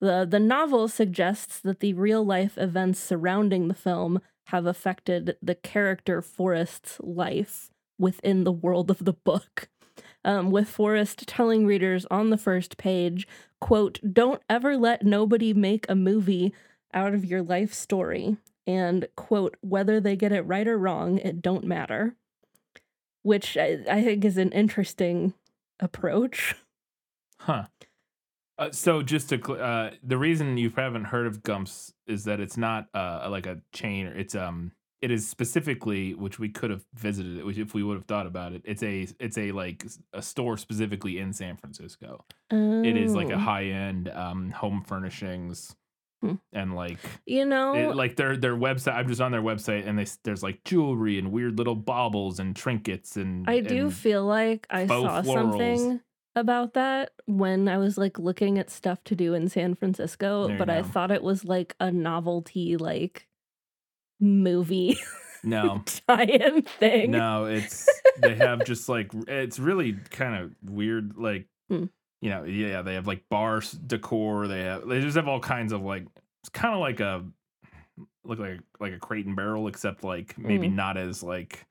[0.00, 5.54] The, the novel suggests that the real life events surrounding the film have affected the
[5.54, 7.70] character Forrest's life
[8.00, 9.68] within the world of the book.
[10.24, 13.28] Um, with Forrest telling readers on the first page,
[13.60, 16.52] quote, don't ever let nobody make a movie
[16.92, 21.40] out of your life story and quote whether they get it right or wrong it
[21.42, 22.16] don't matter
[23.22, 25.34] which i, I think is an interesting
[25.80, 26.54] approach
[27.40, 27.66] Huh.
[28.58, 32.40] Uh, so just to cl- uh, the reason you haven't heard of Gumps is that
[32.40, 34.06] it's not uh, like a chain.
[34.06, 37.82] Or it's um it is specifically which we could have visited it which if we
[37.82, 38.62] would have thought about it.
[38.64, 42.24] It's a it's a like a store specifically in San Francisco.
[42.50, 43.38] It is like a Oh.
[43.38, 45.76] high end um home furnishings
[46.22, 46.34] Hmm.
[46.52, 48.94] and like you know it, like their their website.
[48.94, 52.56] I'm just on their website and they there's like jewelry and weird little baubles and
[52.56, 55.34] trinkets and i do and- feel like i saw florals.
[55.34, 56.00] something
[56.34, 60.56] about that when i was like looking at stuff to do in san francisco There
[60.58, 63.26] but i thought it was like a novelty like
[64.18, 64.98] movie
[65.44, 67.86] no tie-in thing No, it's
[68.22, 71.12] they have just like it's really kind of weird.
[71.16, 71.84] Like Hmm.
[72.26, 74.48] You know, yeah, they have like bar decor.
[74.48, 76.06] They have they just have all kinds of like
[76.42, 77.24] it's kind of like a
[78.24, 80.74] look like like a crate and barrel, except like maybe Mm.
[80.74, 81.66] not as like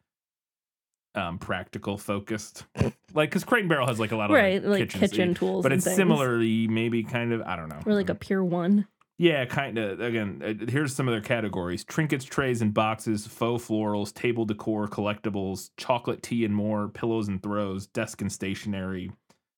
[1.13, 2.63] um practical focused.
[3.13, 5.33] like because crate and barrel has like a lot of right like, like kitchen, kitchen
[5.33, 5.97] tools but it's things.
[5.97, 7.81] similarly maybe kind of I don't know.
[7.85, 8.87] or like a Pier One
[9.17, 9.99] Yeah, kind of.
[9.99, 14.87] Again, uh, here's some of their categories trinkets, trays, and boxes, faux florals, table decor,
[14.87, 19.11] collectibles, chocolate tea and more, pillows and throws, desk and stationery.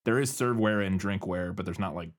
[0.07, 2.11] There is serveware and drinkware, but there's not like,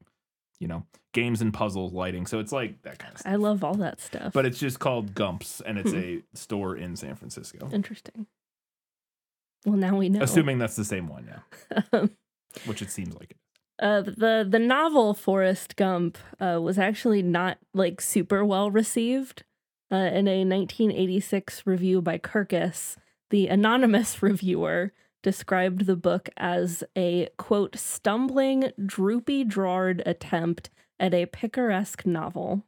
[0.60, 2.26] you know, games and puzzles, lighting.
[2.26, 3.32] So it's like that kind of stuff.
[3.32, 5.96] i love all that stuff But it's just called Gumps, and it's Hmm.
[5.98, 7.68] a store in San Francisco.
[7.72, 8.26] interesting
[9.64, 12.10] well now we know Assuming that's the same one, yeah, Um,
[12.66, 13.36] which it seems like it.
[13.80, 19.44] Uh, the the novel Forrest Gump uh, was actually not like super well received.
[19.90, 22.96] Uh, in a 1986 review by Kirkus,
[23.30, 31.26] the anonymous reviewer described the book as a quote stumbling, droopy drawed attempt at a
[31.26, 32.64] picaresque novel,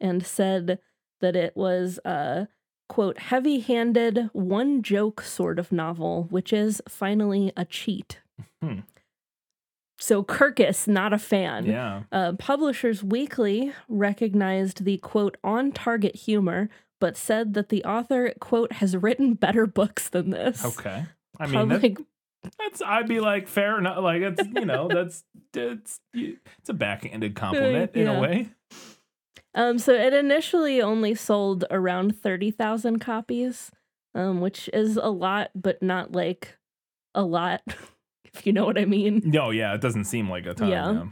[0.00, 0.78] and said
[1.20, 2.48] that it was a
[2.88, 8.20] quote heavy-handed, one joke sort of novel, which is finally a cheat.
[8.60, 8.80] Hmm.
[9.98, 11.64] So Kirkus, not a fan.
[11.66, 12.02] Yeah.
[12.10, 16.68] Uh, Publishers Weekly recognized the quote on target humor,
[17.00, 20.64] but said that the author quote has written better books than this.
[20.64, 21.04] Okay.
[21.38, 22.06] I mean, that- Public-
[22.58, 23.98] that's I'd be like fair enough.
[24.02, 25.22] Like it's you know that's
[25.54, 28.16] it's it's a backhanded compliment in Yeah.
[28.18, 28.48] a way.
[29.54, 33.70] Um, so it initially only sold around 30,000 copies,
[34.14, 36.56] um, which is a lot, but not like
[37.14, 37.60] a lot,
[38.24, 39.20] if you know what I mean.
[39.26, 40.68] No, yeah, it doesn't seem like a ton.
[40.68, 40.92] Yeah.
[40.92, 41.04] Yeah.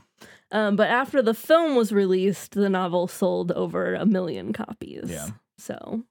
[0.52, 5.04] Um, but after the film was released, the novel sold over a million copies.
[5.10, 5.28] Yeah.
[5.58, 6.04] So,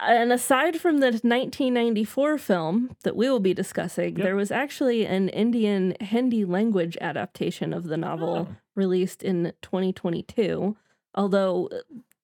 [0.00, 4.24] and aside from the 1994 film that we will be discussing, Yep.
[4.24, 8.56] there was actually an Indian Hindi language adaptation of the novel Oh.
[8.74, 10.76] released in 2022.
[11.14, 11.78] Although uh,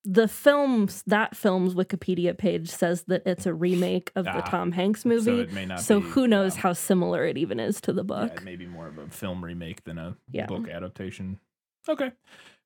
[0.04, 4.72] the film's that film's Wikipedia page says that it's a remake of the Ah, Tom
[4.72, 5.40] Hanks so movie.
[5.40, 6.60] it may not So be- who knows yeah.
[6.62, 8.32] how similar it even is to the Yeah, book.
[8.36, 10.46] it may be more of a film remake than a Yeah.
[10.46, 11.40] book adaptation.
[11.88, 12.12] Okay.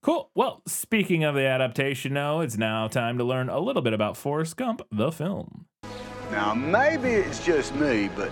[0.03, 0.31] Cool.
[0.35, 4.17] Well, speaking of the adaptation, now it's now time to learn a little bit about
[4.17, 5.67] Forrest Gump, the film.
[6.31, 8.31] Now, maybe it's just me, but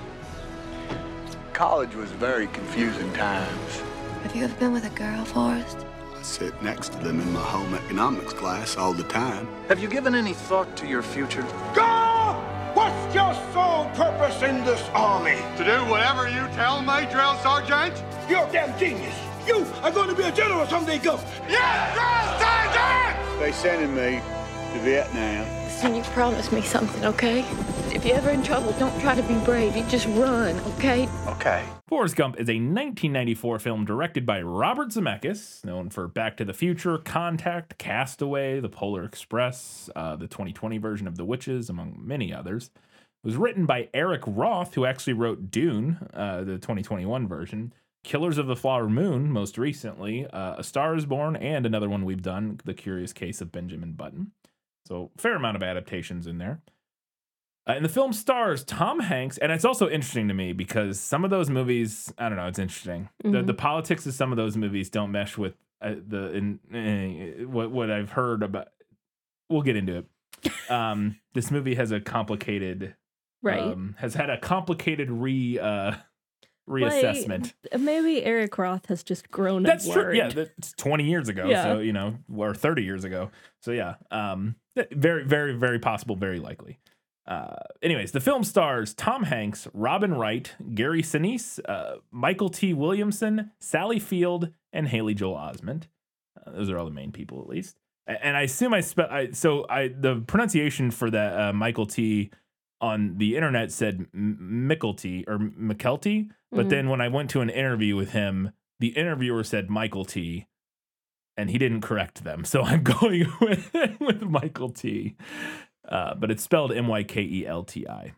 [1.52, 3.80] college was very confusing times.
[4.22, 5.84] Have you ever been with a girl, Forrest?
[6.14, 9.48] I sit next to them in my home economics class all the time.
[9.68, 11.42] Have you given any thought to your future?
[11.74, 12.34] Go!
[12.74, 15.38] What's your sole purpose in this army?
[15.56, 17.94] To do whatever you tell me, drill sergeant?
[18.28, 19.16] You're a damn genius.
[19.46, 21.22] You are going to be a general someday, Gump.
[21.48, 23.40] Yes, drill sergeant!
[23.40, 24.20] They sending me
[24.72, 25.64] to Vietnam.
[25.64, 27.40] Listen, you promised me something, okay?
[27.94, 29.76] If you're ever in trouble, don't try to be brave.
[29.76, 31.08] You just run, okay?
[31.28, 31.64] Okay.
[31.86, 36.52] Forrest Gump is a 1994 film directed by Robert Zemeckis, known for Back to the
[36.52, 42.34] Future, Contact, Castaway, The Polar Express, uh, the 2020 version of The Witches, among many
[42.34, 42.70] others.
[42.74, 47.72] It was written by Eric Roth, who actually wrote Dune, uh, the 2021 version,
[48.06, 52.04] Killers of the Flower Moon, most recently, uh, A Star is Born, and another one
[52.04, 54.30] we've done, The Curious Case of Benjamin Button.
[54.86, 56.60] So, fair amount of adaptations in there.
[57.68, 61.24] Uh, and the film stars Tom Hanks, and it's also interesting to me because some
[61.24, 63.08] of those movies, I don't know, it's interesting.
[63.24, 63.46] The Mhm.
[63.48, 67.72] the politics of some of those movies don't mesh with uh, the in, eh, what
[67.72, 68.68] what I've heard about.
[69.50, 69.96] We'll get into
[70.44, 70.70] it.
[70.70, 72.94] Um, this movie has a complicated,
[73.42, 73.58] Right.
[73.58, 75.96] Um, has had a complicated re uh,
[76.68, 77.54] reassessment.
[77.70, 79.72] Like, maybe Eric Roth has just grown up.
[79.72, 80.14] That's true.
[80.14, 81.48] Yeah, that's 20 years ago.
[81.48, 81.62] Yeah.
[81.62, 83.30] So, you know, or 30 years ago.
[83.62, 84.56] So, yeah, um,
[84.92, 86.78] very, very, very possible, very likely.
[87.26, 92.72] Uh, anyways, the film stars Tom Hanks, Robin Wright, Gary Sinise, uh, Michael T.
[92.72, 95.84] Williamson, Sally Field, and Haley Joel Osment.
[96.36, 97.78] Uh, those are all the main people, at least.
[98.06, 99.08] And I assume I spell.
[99.10, 102.30] I so I the pronunciation for that uh, Michael T.
[102.80, 106.70] on the internet said M- Mickelty or McKelty, but Mhm.
[106.70, 110.46] then when I went to an interview with him, the interviewer said Michael T.
[111.38, 115.16] And he didn't correct them, so I'm going with with Michael T.
[115.86, 118.12] Uh, but it's spelled M Y K E L T I.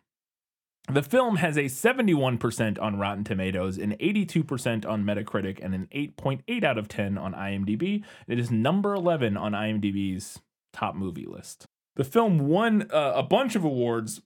[0.90, 6.64] The film has a 71% on Rotten Tomatoes, an 82% on Metacritic, and an 8.8
[6.64, 8.03] out of 10 on IMDb.
[8.27, 10.40] It is number 11 on IMDb's
[10.72, 11.66] top movie list.
[11.96, 14.22] The film won uh, a bunch of awards,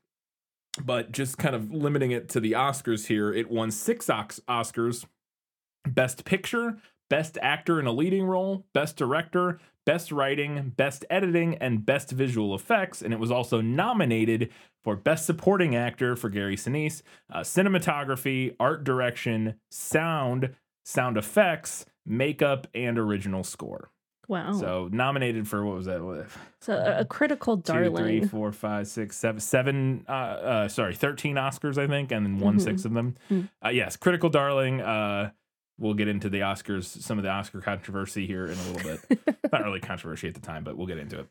[0.81, 5.05] but just kind of limiting it to the Oscars here, it won six Oscars
[5.87, 6.79] Best Picture,
[7.11, 12.55] Best Actor in a Leading Role, Best Director, Best Writing, Best Editing, and Best Visual
[12.55, 13.03] Effects.
[13.03, 14.51] And it was also nominated
[14.83, 20.55] for Best Supporting Actor for Gary Sinise, uh, Cinematography, Art Direction, Sound,
[20.85, 23.91] Sound Effects, Makeup, and Original Score.
[24.29, 24.53] Wow.
[24.53, 26.27] So nominated for what was that?
[26.61, 27.97] So a, critical darling.
[27.97, 30.05] three, four, five, six, seven, seven.
[30.09, 32.63] Uh, uh, sorry, thirteen Oscars, I think, and then won Mhm.
[32.63, 33.17] six of them.
[33.31, 33.49] Mm.
[33.65, 34.81] Uh, yes, critical darling.
[34.81, 35.31] Uh,
[35.79, 39.39] we'll get into the Oscars, some of the Oscar controversy here in a little bit.
[39.53, 41.27] Not really controversy at the time, but we'll get into it.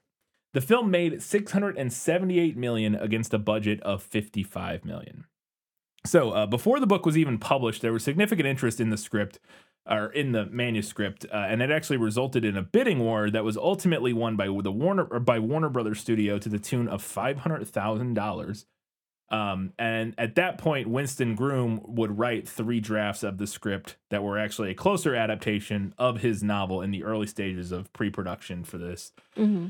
[0.54, 5.25] The film made 678 million against a budget of 55 million.
[6.06, 9.39] So uh, before the book was even published, there was significant interest in the script
[9.89, 13.58] or in the manuscript, uh, and it actually resulted in a bidding war that was
[13.58, 17.39] ultimately won by the Warner or by Warner Brothers Studio to the tune of five
[17.39, 18.65] hundred thousand dollars.
[19.30, 24.24] Um, and at that point, Winston Groom would write three drafts of the script that
[24.24, 28.78] were actually a closer adaptation of his novel in the early stages of pre-production for
[28.78, 29.13] this.
[29.38, 29.67] hmm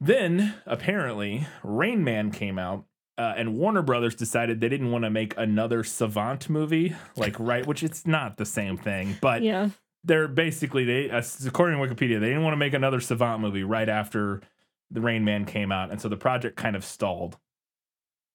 [0.00, 2.86] Then, apparently, Rain Man came out,
[3.18, 7.66] uh, and Warner Brothers decided they didn't want to make another Savant movie, like right,
[7.66, 9.70] which it's not the same thing, but Yeah.
[10.02, 13.62] they're basically they, uh, according to Wikipedia, they didn't want to make another Savant movie
[13.64, 14.40] right after
[14.90, 17.36] the Rain Man came out, and so the project kind of stalled.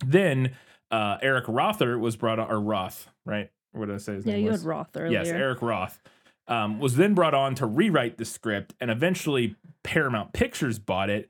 [0.05, 0.55] Then
[0.91, 3.51] uh, Eric Rother was brought on, or Roth, right?
[3.71, 4.61] What did I say his Yeah, name you was?
[4.61, 5.11] had Roth earlier.
[5.19, 5.99] Yes, Eric Roth.
[6.47, 11.29] Um, was then brought on to rewrite the script, and eventually Paramount Pictures bought it.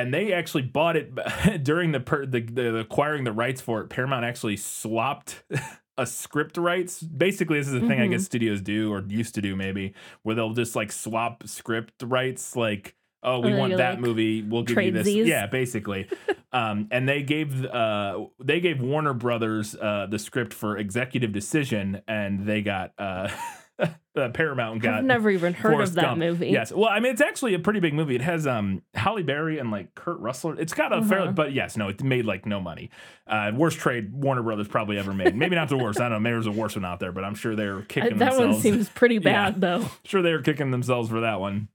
[0.00, 1.12] And they actually bought it
[1.64, 3.88] during the, per, the the acquiring the rights for it.
[3.88, 5.42] Paramount actually swapped
[5.98, 7.02] a script rights.
[7.02, 8.10] Basically, this is a thing I Mhm.
[8.10, 12.54] guess studios do or used to do maybe, where they'll just like swap script rights.
[12.54, 14.42] Like, oh, we Oh, want that like, movie.
[14.42, 15.08] We'll give you this.
[15.08, 15.26] tradesies?
[15.26, 16.08] Yeah, basically.
[16.52, 22.00] um, and they gave uh they gave Warner Brothers uh the script for Executive Decision,
[22.06, 22.92] and they got
[24.16, 26.18] uh, Paramount got I've never even heard Forrest of that Gump.
[26.18, 26.48] movie.
[26.48, 26.72] Yes.
[26.72, 28.14] Well, I mean, it's actually a pretty big movie.
[28.16, 30.58] It has um Halle Berry and like Kurt Russell.
[30.58, 31.32] It's got a fairly, Uh-huh.
[31.32, 32.90] but yes, no, it made like no money.
[33.26, 35.36] Uh, worst trade Warner Brothers probably ever made.
[35.36, 36.00] Maybe not the worst.
[36.00, 36.20] I don't know.
[36.20, 38.54] Maybe there's a worse one out there, but I'm sure they're I- kicking that themselves.
[38.54, 39.50] one seems pretty Yeah.
[39.50, 39.86] bad though.
[40.04, 41.68] sure they were kicking themselves for that one.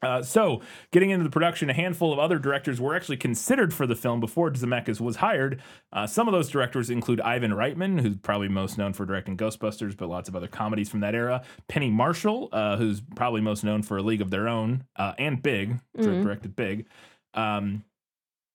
[0.00, 0.60] Uh, so,
[0.92, 4.20] getting into the production, a handful of other directors were actually considered for the film
[4.20, 5.60] before Zemeckis was hired.
[5.92, 9.96] Uh, some of those directors include Ivan Reitman, who's probably most known for directing Ghostbusters,
[9.96, 11.42] but lots of other comedies from that era.
[11.66, 15.42] Penny Marshall, uh, who's probably most known for A League of Their Own uh, and
[15.42, 16.22] Big, Mhm.
[16.22, 16.86] directed Big.
[17.34, 17.82] Um,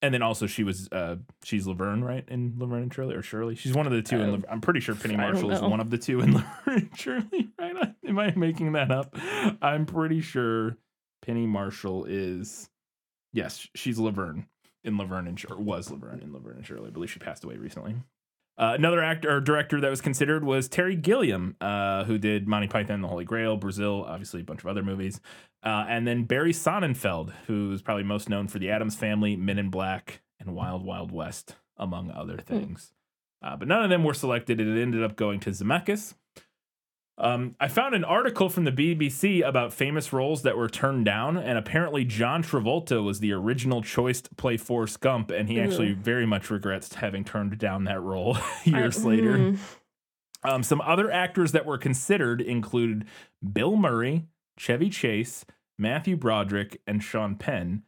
[0.01, 2.25] and then also she was uh, she's Laverne, right?
[2.27, 3.55] In Laverne and Shirley, or Shirley?
[3.55, 4.19] She's one of the two.
[4.21, 6.49] in I'm pretty sure Penny Marshall is one of the two in Laverne
[6.89, 7.75] and Shirley, right?
[8.07, 9.15] Am I making that up?
[9.61, 10.75] I'm pretty sure
[11.25, 12.69] Penny Marshall is
[13.31, 14.47] yes, she's Laverne
[14.83, 15.63] in Laverne and Shirley.
[15.63, 16.87] Was Laverne in Laverne and Shirley?
[16.87, 17.95] I believe she passed away recently.
[18.55, 22.67] Uh, another actor or director that was considered was Terry Gilliam, uh, who did Monty
[22.67, 25.19] Python and the Holy Grail, Brazil, obviously a bunch of other movies.
[25.63, 29.69] Uh, and then Barry Sonnenfeld, who's probably most known for The Addams Family, Men in
[29.69, 32.93] Black, and Wild Wild West, among other things.
[33.41, 36.13] Uh, but none of them were selected, and it ended up going to Zemeckis.
[37.17, 41.37] Um, I found an article from the BBC about famous roles that were turned down,
[41.37, 45.93] and apparently John Travolta was the original choice to play Forrest Gump, and he actually
[45.93, 49.37] very much regrets having turned down that role years I- later.
[49.37, 49.57] mm.
[50.45, 53.05] Um, some other actors that were considered included
[53.53, 54.25] Bill Murray,
[54.57, 55.45] Chevy Chase,
[55.77, 57.83] Matthew Broderick, and Sean Penn.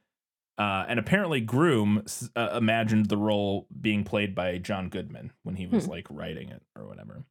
[0.58, 5.68] Uh, and apparently, Groom uh, imagined the role being played by John Goodman when he
[5.68, 5.92] was Hmm.
[5.92, 7.26] like writing it or whatever.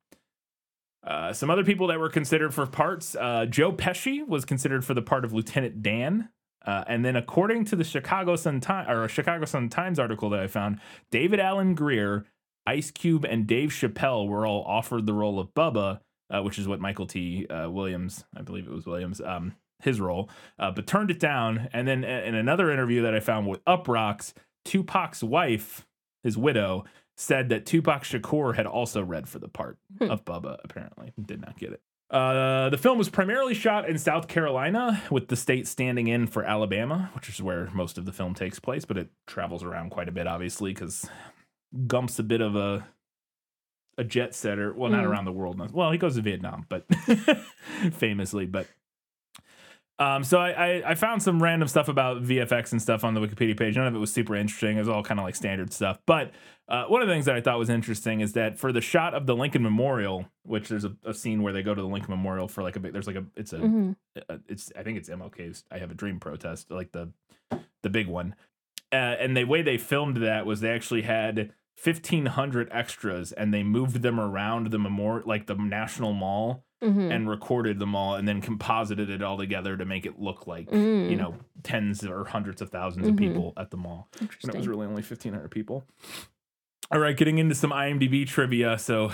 [1.07, 4.95] Uh, some other people that were considered for parts uh, Joe Pesci was considered for
[4.95, 6.31] the part of Lieutenant Dan.
[6.65, 10.41] Uh, and then, according to the Chicago Sun Times or Chicago Sun Times article that
[10.41, 12.25] I found, David Alan Grier,
[12.67, 16.67] Ice Cube, and Dave Chappelle were all offered the role of Bubba, uh, which is
[16.67, 17.47] what Michael T.
[17.49, 21.69] Uh, Williams, I believe it was Williams, um, his role, but turned it down.
[21.75, 24.33] And then, in another interview that I found with Uproxx,
[24.65, 25.87] Tupac's wife,
[26.23, 26.87] his widow,
[27.17, 30.11] said that Tupac Shakur had also read for the part Hmm.
[30.11, 31.13] of Bubba, apparently.
[31.23, 31.81] Did not get it.
[32.11, 36.45] Uh, the film was primarily shot in South Carolina, with the state standing in for
[36.45, 40.09] Alabama, which is where most of the film takes place, but it travels around quite
[40.09, 41.09] a bit, obviously, because
[41.87, 42.87] Gump's a bit of a
[43.97, 44.73] a jet setter.
[44.75, 45.09] Well, not Mm.
[45.09, 45.73] around the world.
[45.73, 46.85] Well, he goes to Vietnam, but
[47.93, 48.67] famously, but
[50.01, 53.21] um, so I, I I found some random stuff about VFX and stuff on the
[53.21, 53.77] Wikipedia page.
[53.77, 54.77] None of it was super interesting.
[54.77, 55.99] It was all kind of like standard stuff.
[56.07, 56.33] But
[56.69, 59.13] uh, one of the things that I thought was interesting is that for the shot
[59.15, 62.11] of the Lincoln Memorial, which there's a, a scene where they go to the Lincoln
[62.11, 63.97] Memorial for like a big, there's like a, it's a, Mhm.
[64.29, 67.11] a- it's I think it's MLK's I Have a Dream protest, like the
[67.83, 68.35] the big one.
[68.93, 73.63] Uh, and the way they filmed that was they actually had 1500 extras and they
[73.63, 77.11] moved them around the memorial like the national mall Mhm.
[77.15, 80.71] and recorded them all and then composited it all together to make it look like
[80.71, 81.17] you Mm.
[81.19, 83.11] know tens or hundreds of 1000s Mhm.
[83.11, 84.09] of people at the mall
[84.43, 85.85] when it was really only 1500 people
[86.91, 89.11] all right getting into some imdb trivia so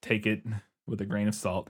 [0.00, 0.42] take it
[0.86, 1.68] with a grain of salt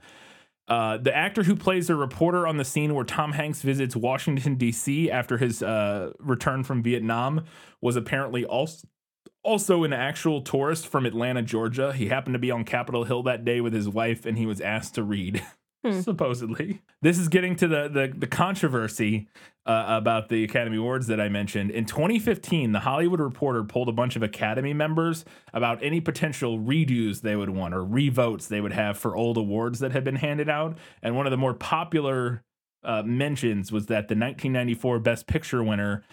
[0.67, 4.55] uh, the actor who plays a reporter on the scene where Tom Hanks visits Washington
[4.55, 5.11] D.C.
[5.11, 7.43] after his uh, return from Vietnam
[7.81, 8.87] was apparently also
[9.43, 11.93] also an actual tourist from Atlanta, Georgia.
[11.93, 14.61] He happened to be on Capitol Hill that day with his wife, and he was
[14.61, 15.43] asked to read.
[15.83, 15.99] Hmm.
[15.99, 19.27] Supposedly, this is getting to the the, the controversy
[19.65, 21.71] uh, about the Academy Awards that I mentioned.
[21.71, 27.21] In 2015, the Hollywood Reporter pulled a bunch of Academy members about any potential redos
[27.21, 30.49] they would want or revotes they would have for old awards that had been handed
[30.49, 30.77] out.
[31.01, 32.43] And one of the more popular
[32.83, 36.03] uh, mentions was that the 1994 Best Picture winner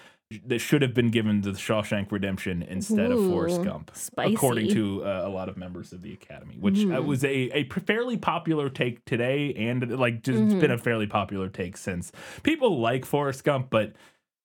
[0.47, 4.69] that should have been given to the Shawshank Redemption instead of Forrest Ooh, Gump, according
[4.69, 7.07] to uh, a lot of members of the Academy, which uh, Mhm.
[7.07, 11.49] was a, a fairly popular take today, and like just it's been a fairly popular
[11.49, 12.13] take since.
[12.45, 13.95] People like Forrest Gump, but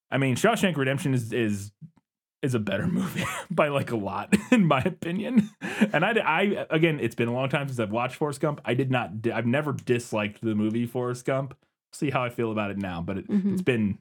[0.09, 1.71] I mean, Shawshank Redemption is is
[2.41, 5.51] is a better movie by like a lot, in my opinion.
[5.93, 8.59] And I, I again, it's been a long time since I've watched Forrest Gump.
[8.65, 11.55] I did not, I've never disliked the movie Forrest Gump.
[11.93, 13.53] See how I feel about it now, but it, Mhm.
[13.53, 13.99] it's been.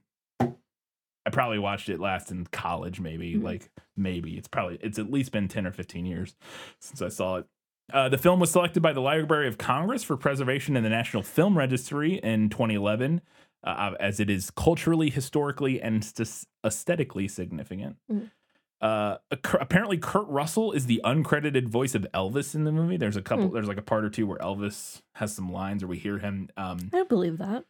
[1.26, 3.42] I probably watched it last in college, maybe Mhm.
[3.42, 6.36] like maybe it's probably it's at least been ten or fifteen years
[6.80, 7.46] since I saw it.
[7.92, 11.22] Uh, the film was selected by the Library of Congress for preservation in the National
[11.22, 13.20] Film Registry in 2011,
[13.62, 17.96] uh, as it is culturally, historically, and st- aesthetically significant.
[18.10, 18.30] Mm.
[18.80, 22.96] Uh, apparently, Kurt Russell is the uncredited voice of Elvis in the movie.
[22.96, 23.48] There's a couple.
[23.50, 23.52] Mm.
[23.52, 26.48] There's like a part or two where Elvis has some lines, or we hear him.
[26.56, 27.64] Um, I don't believe that.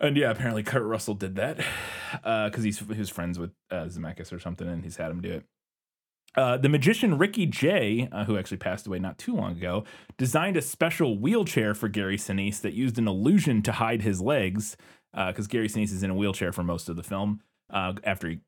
[0.00, 1.58] And yeah, apparently Kurt Russell did that
[2.12, 5.32] because he's he was friends with uh, Zemeckis or something, and he's had him do
[5.32, 5.44] it.
[6.34, 9.84] Uh, the magician Ricky Jay, uh, who actually passed away not too long ago,
[10.18, 14.76] designed a special wheelchair for Gary Sinise that used an illusion to hide his legs,
[15.12, 17.40] because Gary Sinise is in a wheelchair for most of the film
[17.70, 18.38] uh, after he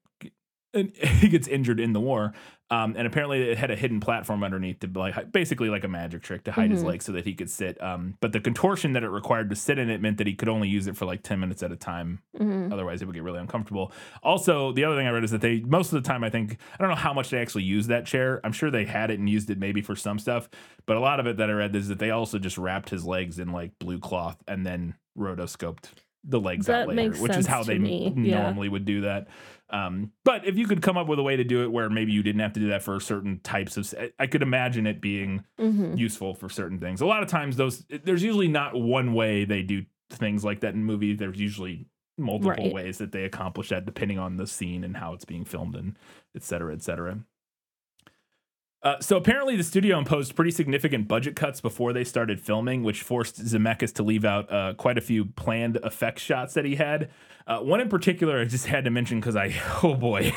[0.75, 2.33] and he gets injured in the war.
[2.73, 6.23] Um, and apparently it had a hidden platform underneath to like basically like a magic
[6.23, 6.87] trick to hide his Mhm.
[6.87, 7.83] legs so that he could sit.
[7.83, 10.49] Um, but the contortion that it required to sit in it meant that he could
[10.49, 12.21] only use it for like 10 minutes at a time.
[12.39, 12.73] Mhm.
[12.73, 13.91] Otherwise it would get really uncomfortable.
[14.23, 16.59] Also, the other thing I read is that they most of the time I think
[16.75, 18.41] I don't know how much they actually used that chair.
[18.45, 20.49] I'm sure they had it and used it maybe for some stuff,
[20.87, 23.05] but a lot of it that I read is that they also just wrapped his
[23.05, 25.87] legs in like blue cloth and then rotoscoped
[26.23, 28.43] the legs That out later, which is how they me, yeah.
[28.43, 29.27] normally would do that.
[29.73, 32.13] Um, but if you could come up with a way to do it where maybe
[32.13, 35.01] you didn't have to do that for certain types of, I- I could imagine it
[35.01, 35.97] being Mhm.
[35.99, 37.01] useful for certain things.
[37.01, 40.75] A lot of times, those there's usually not one way they do things like that
[40.75, 41.19] in movies.
[41.19, 41.87] There's usually
[42.19, 42.73] multiple Right.
[42.75, 45.97] ways that they accomplish that depending on the scene and how it's being filmed and
[46.37, 47.21] et cetera, et cetera.
[48.83, 53.03] Uh, so apparently, the studio imposed pretty significant budget cuts before they started filming, which
[53.03, 57.11] forced Zemeckis to leave out uh, quite a few planned effects shots that he had.
[57.47, 60.33] Uh, one in particular, I just had to mention because I, oh boy,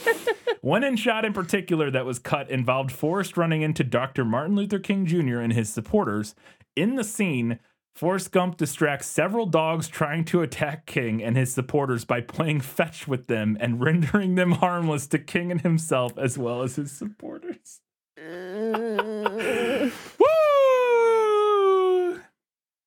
[0.60, 4.24] one in shot in particular that was cut involved Forrest running into Dr.
[4.24, 5.38] Martin Luther King Jr.
[5.38, 6.34] and his supporters.
[6.76, 7.58] In the scene,
[7.98, 13.08] Forrest Gump distracts several dogs trying to attack King and his supporters by playing fetch
[13.08, 17.80] with them and rendering them harmless to King and himself as well as his supporters.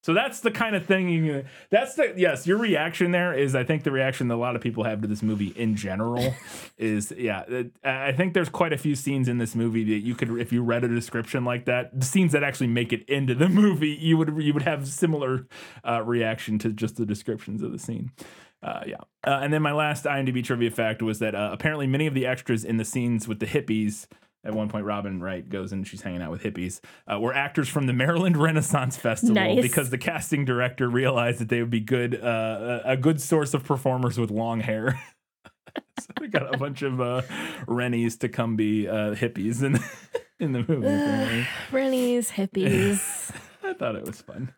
[0.04, 3.64] So that's the kind of thing you that's the yes, your reaction there is I
[3.64, 6.34] think the reaction that a lot of people have to this movie in general
[6.78, 10.16] is yeah, it- I think there's quite a few scenes in this movie that you
[10.16, 13.36] could if you read a description like that, the scenes that actually make it into
[13.36, 15.46] the movie, you would you would have similar
[15.88, 18.12] uh, reaction to just the descriptions of the scene.
[18.64, 18.96] Uh, yeah.
[19.26, 22.26] Uh, and then my last IMDb trivia fact was that uh, apparently many of the
[22.28, 24.06] extras in the scenes with the hippies,
[24.44, 26.80] at one point Robin Wright goes and she's hanging out with hippies,
[27.12, 29.62] uh, were actors from the Maryland Renaissance Festival Nice.
[29.62, 33.64] because the casting director realized that they would be good, uh, a good source of
[33.64, 35.02] performers with long hair.
[36.00, 37.22] so they got a bunch of uh,
[37.68, 39.80] Rennies to come be uh, hippies in
[40.40, 41.48] in the movie.
[41.72, 43.32] Rennies, hippies.
[43.64, 44.54] I thought it was fun.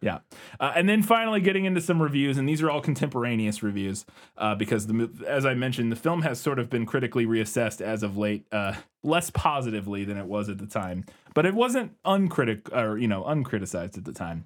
[0.00, 0.18] Yeah,
[0.60, 4.04] uh, and then finally getting into some reviews, and these are all contemporaneous reviews
[4.36, 8.02] uh, because the as I mentioned, the film has sort of been critically reassessed as
[8.02, 11.04] of late, uh, less positively than it was at the time,
[11.34, 14.44] but it wasn't uncritic or you know uncriticized at the time.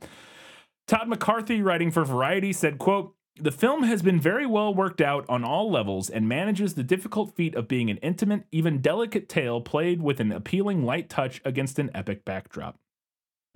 [0.86, 5.24] Todd McCarthy, writing for Variety, said, "quote." The film has been very well worked out
[5.26, 9.62] on all levels and manages the difficult feat of being an intimate, even delicate tale
[9.62, 12.78] played with an appealing light touch against an epic backdrop.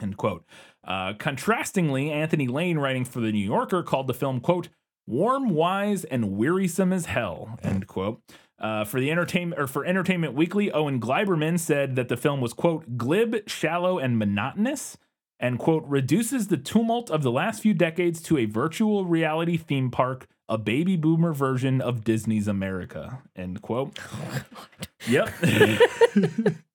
[0.00, 0.44] End quote.
[0.84, 4.68] Uh, contrastingly, Anthony Lane, writing for The New Yorker, called the film, quote,
[5.06, 8.20] warm, wise, and wearisome as hell, end quote.
[8.58, 12.52] Uh, for the entertainment or for Entertainment Weekly, Owen Gleiberman said that the film was
[12.52, 14.96] quote glib, shallow, and monotonous,
[15.38, 19.90] and quote reduces the tumult of the last few decades to a virtual reality theme
[19.90, 23.22] park, a baby boomer version of Disney's America.
[23.34, 23.98] End quote.
[25.08, 25.28] Yep.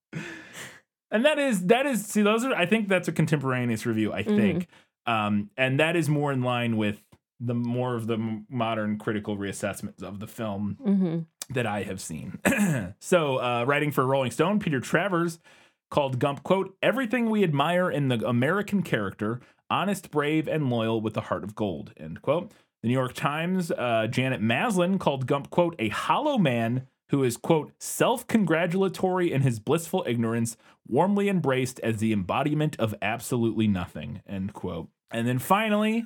[1.12, 4.14] and that is that is see those are I think that's a contemporaneous review.
[4.14, 4.68] I think,
[5.06, 7.02] um, and that is more in line with
[7.40, 12.00] the more of the m- modern critical reassessments of the film hmm that I have
[12.00, 12.40] seen.
[13.00, 15.40] so, uh, writing for Rolling Stone, Peter Travers
[15.90, 21.14] called Gump, quote, everything we admire in the American character, honest, brave, and loyal with
[21.14, 22.54] the heart of gold, end quote.
[22.82, 27.38] The New York Times, uh, Janet Maslin called Gump, quote, a hollow man who is,
[27.38, 30.58] quote, self congratulatory in his blissful ignorance,
[30.88, 34.88] warmly embraced as the embodiment of absolutely nothing, end quote.
[35.12, 36.06] And then finally,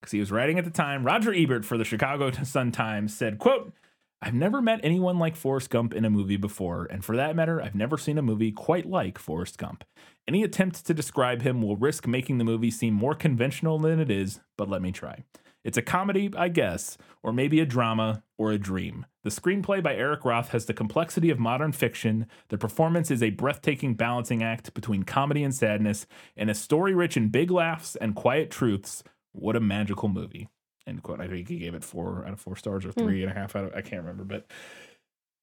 [0.00, 3.38] because he was writing at the time, Roger Ebert for the Chicago Sun Times said,
[3.38, 3.72] quote,
[4.20, 7.62] I've never met anyone like Forrest Gump in a movie before, and for that matter,
[7.62, 9.84] I've never seen a movie quite like Forrest Gump.
[10.26, 14.10] Any attempt to describe him will risk making the movie seem more conventional than it
[14.10, 15.24] is, but let me try.
[15.64, 19.06] It's a comedy, I guess, or maybe a drama or a dream.
[19.28, 22.24] The screenplay by Eric Roth has the complexity of modern fiction.
[22.48, 27.14] The performance is a breathtaking balancing act between comedy and sadness, and a story rich
[27.14, 29.04] in big laughs and quiet truths.
[29.32, 30.48] What a magical movie.
[30.86, 31.20] End quote.
[31.20, 33.00] I think he gave it four out of four stars or hmm.
[33.00, 34.46] three and a half out of I can't remember, but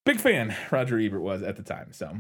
[0.04, 1.94] big fan Roger Ebert was at the time.
[1.94, 2.18] So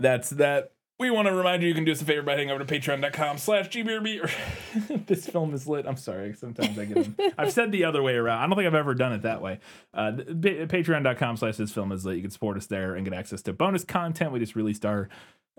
[0.00, 2.50] that's that We want to remind you you can do us a favor by heading
[2.50, 5.06] over to patreon.com slash gbrb.
[5.06, 5.86] this film is lit.
[5.86, 6.34] I'm sorry.
[6.34, 7.16] Sometimes I get them.
[7.38, 8.40] I've said the other way around.
[8.40, 9.60] I don't think I've ever done it that way.
[9.94, 12.16] Uh, patreon.com slash this film is lit.
[12.16, 14.30] You can support us there and get access to bonus content.
[14.30, 15.08] We just released our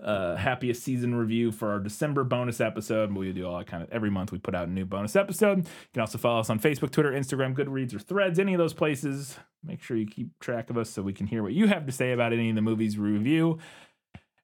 [0.00, 3.12] uh, happiest season review for our December bonus episode.
[3.12, 4.30] We do all that kind of every month.
[4.30, 5.58] We put out a new bonus episode.
[5.58, 8.38] You can also follow us on Facebook, Twitter, Instagram, Goodreads, or Threads.
[8.38, 9.38] Any of those places.
[9.64, 11.92] Make sure you keep track of us so we can hear what you have to
[11.92, 13.58] say about any of the movies we review.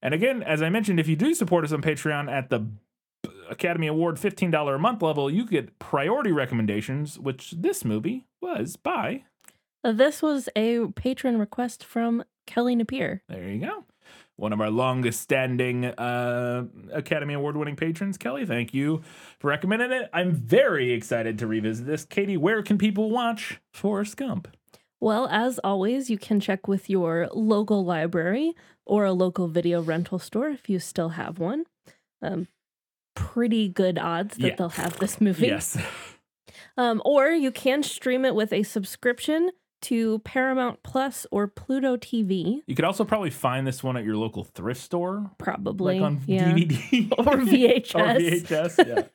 [0.03, 2.67] And again, as I mentioned, if you do support us on Patreon at the
[3.51, 9.25] Academy Award $15 a month level, you get priority recommendations, which this movie was by.
[9.83, 13.23] This was a patron request from Kelly Napier.
[13.29, 13.85] There you go.
[14.37, 18.47] One of our longest standing uh, Academy Award winning patrons, Kelly.
[18.47, 19.03] Thank you
[19.41, 20.09] for recommending it.
[20.13, 22.05] I'm very excited to revisit this.
[22.05, 24.49] Katie, where can people watch Forrest Gump?
[25.01, 30.19] Well, as always, you can check with your local library or a local video rental
[30.19, 31.65] store if you still have one.
[32.21, 32.49] Um,
[33.15, 34.55] pretty good odds that yeah.
[34.57, 35.47] they'll have this movie.
[35.47, 35.79] Yes.
[36.77, 39.51] Um, or you can stream it with a subscription
[39.83, 42.63] to Paramount Plus or Pluto TV.
[42.67, 45.31] You could also probably find this one at your local thrift store.
[45.39, 45.99] Probably.
[45.99, 46.53] Like on yeah.
[46.53, 47.13] DVD.
[47.19, 47.95] or VHS.
[47.95, 49.03] or VHS, yeah.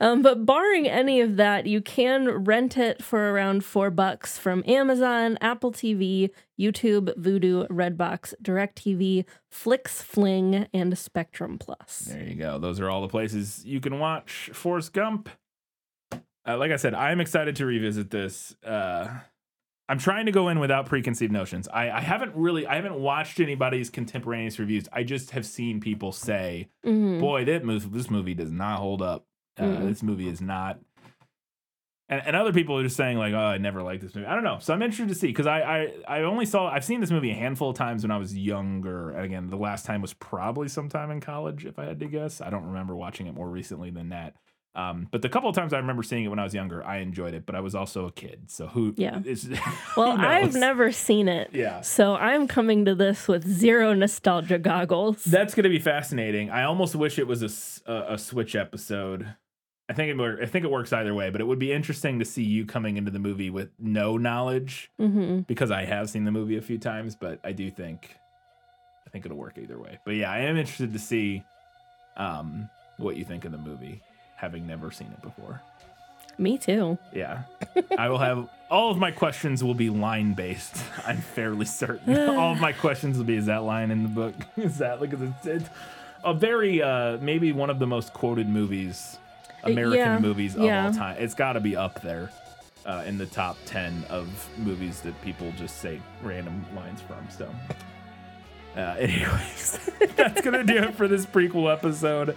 [0.00, 4.62] Um, but barring any of that, you can rent it for around four bucks from
[4.66, 12.06] Amazon, Apple TV, YouTube, Vudu, Redbox, DirecTV, Flix Fling, and Spectrum Plus.
[12.08, 12.58] There you go.
[12.58, 15.28] Those are all the places you can watch Forrest Gump.
[16.46, 18.54] Uh, like I said, I'm excited to revisit this.
[18.64, 19.08] Uh,
[19.88, 21.66] I'm trying to go in without preconceived notions.
[21.68, 24.86] I, I, haven't really, I haven't watched anybody's contemporaneous reviews.
[24.92, 27.20] I just have seen people say, mm-hmm.
[27.20, 29.27] "Boy, that movie, this movie does not hold up."
[29.58, 30.78] Uh, mm This movie is not.
[32.10, 34.34] And, and other people are just saying like, "Oh, I never liked this movie." I
[34.34, 34.58] don't know.
[34.60, 37.30] So I'm interested to see because I, I I only saw I've seen this movie
[37.30, 39.10] a handful of times when I was younger.
[39.10, 42.40] And again, the last time was probably sometime in college, if I had to guess.
[42.40, 44.34] I don't remember watching it more recently than that.
[44.74, 46.98] Um, but the couple of times I remember seeing it when I was younger, I
[46.98, 47.44] enjoyed it.
[47.44, 48.94] But I was also a kid, so who?
[48.96, 49.20] Yeah.
[49.24, 49.50] Is,
[49.96, 51.50] well, I've never seen it.
[51.52, 51.80] Yeah.
[51.82, 55.24] So I'm coming to this with zero nostalgia goggles.
[55.24, 56.48] That's gonna be fascinating.
[56.48, 57.42] I almost wish it was
[57.86, 59.34] a, a, a Switch episode
[59.88, 62.24] I think it I think it works either way, but it would be interesting to
[62.24, 65.40] see you coming into the movie with no knowledge mm-hmm.
[65.40, 68.16] because I have seen the movie a few times, but I do think
[69.06, 69.98] I think it'll work either way.
[70.04, 71.42] But yeah, I am interested to see
[72.18, 72.68] um,
[72.98, 74.02] what you think of the movie,
[74.36, 75.62] having never seen it before.
[76.36, 76.98] Me too.
[77.14, 77.44] Yeah,
[77.96, 80.76] I will have all of my questions will be line based.
[81.06, 84.34] I'm fairly certain all of my questions will be: Is that line in the book?
[84.58, 85.70] Is that because it's, it's
[86.22, 89.16] a very uh, maybe one of the most quoted movies
[89.72, 90.86] American yeah, movies of yeah.
[90.86, 91.16] all time.
[91.18, 92.30] It's got to be up there
[92.86, 97.28] uh, in the top 10 of movies that people just say random lines from.
[97.30, 97.48] So,
[98.76, 102.36] uh, anyways, that's going to do it for this prequel episode.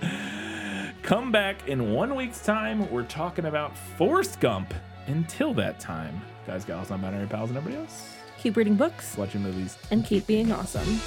[1.03, 2.89] Come back in one week's time.
[2.91, 4.73] We're talking about Forrest Gump.
[5.07, 9.41] Until that time, guys, gals, non binary pals, and everybody else, keep reading books, watching
[9.41, 11.01] movies, and keep being awesome.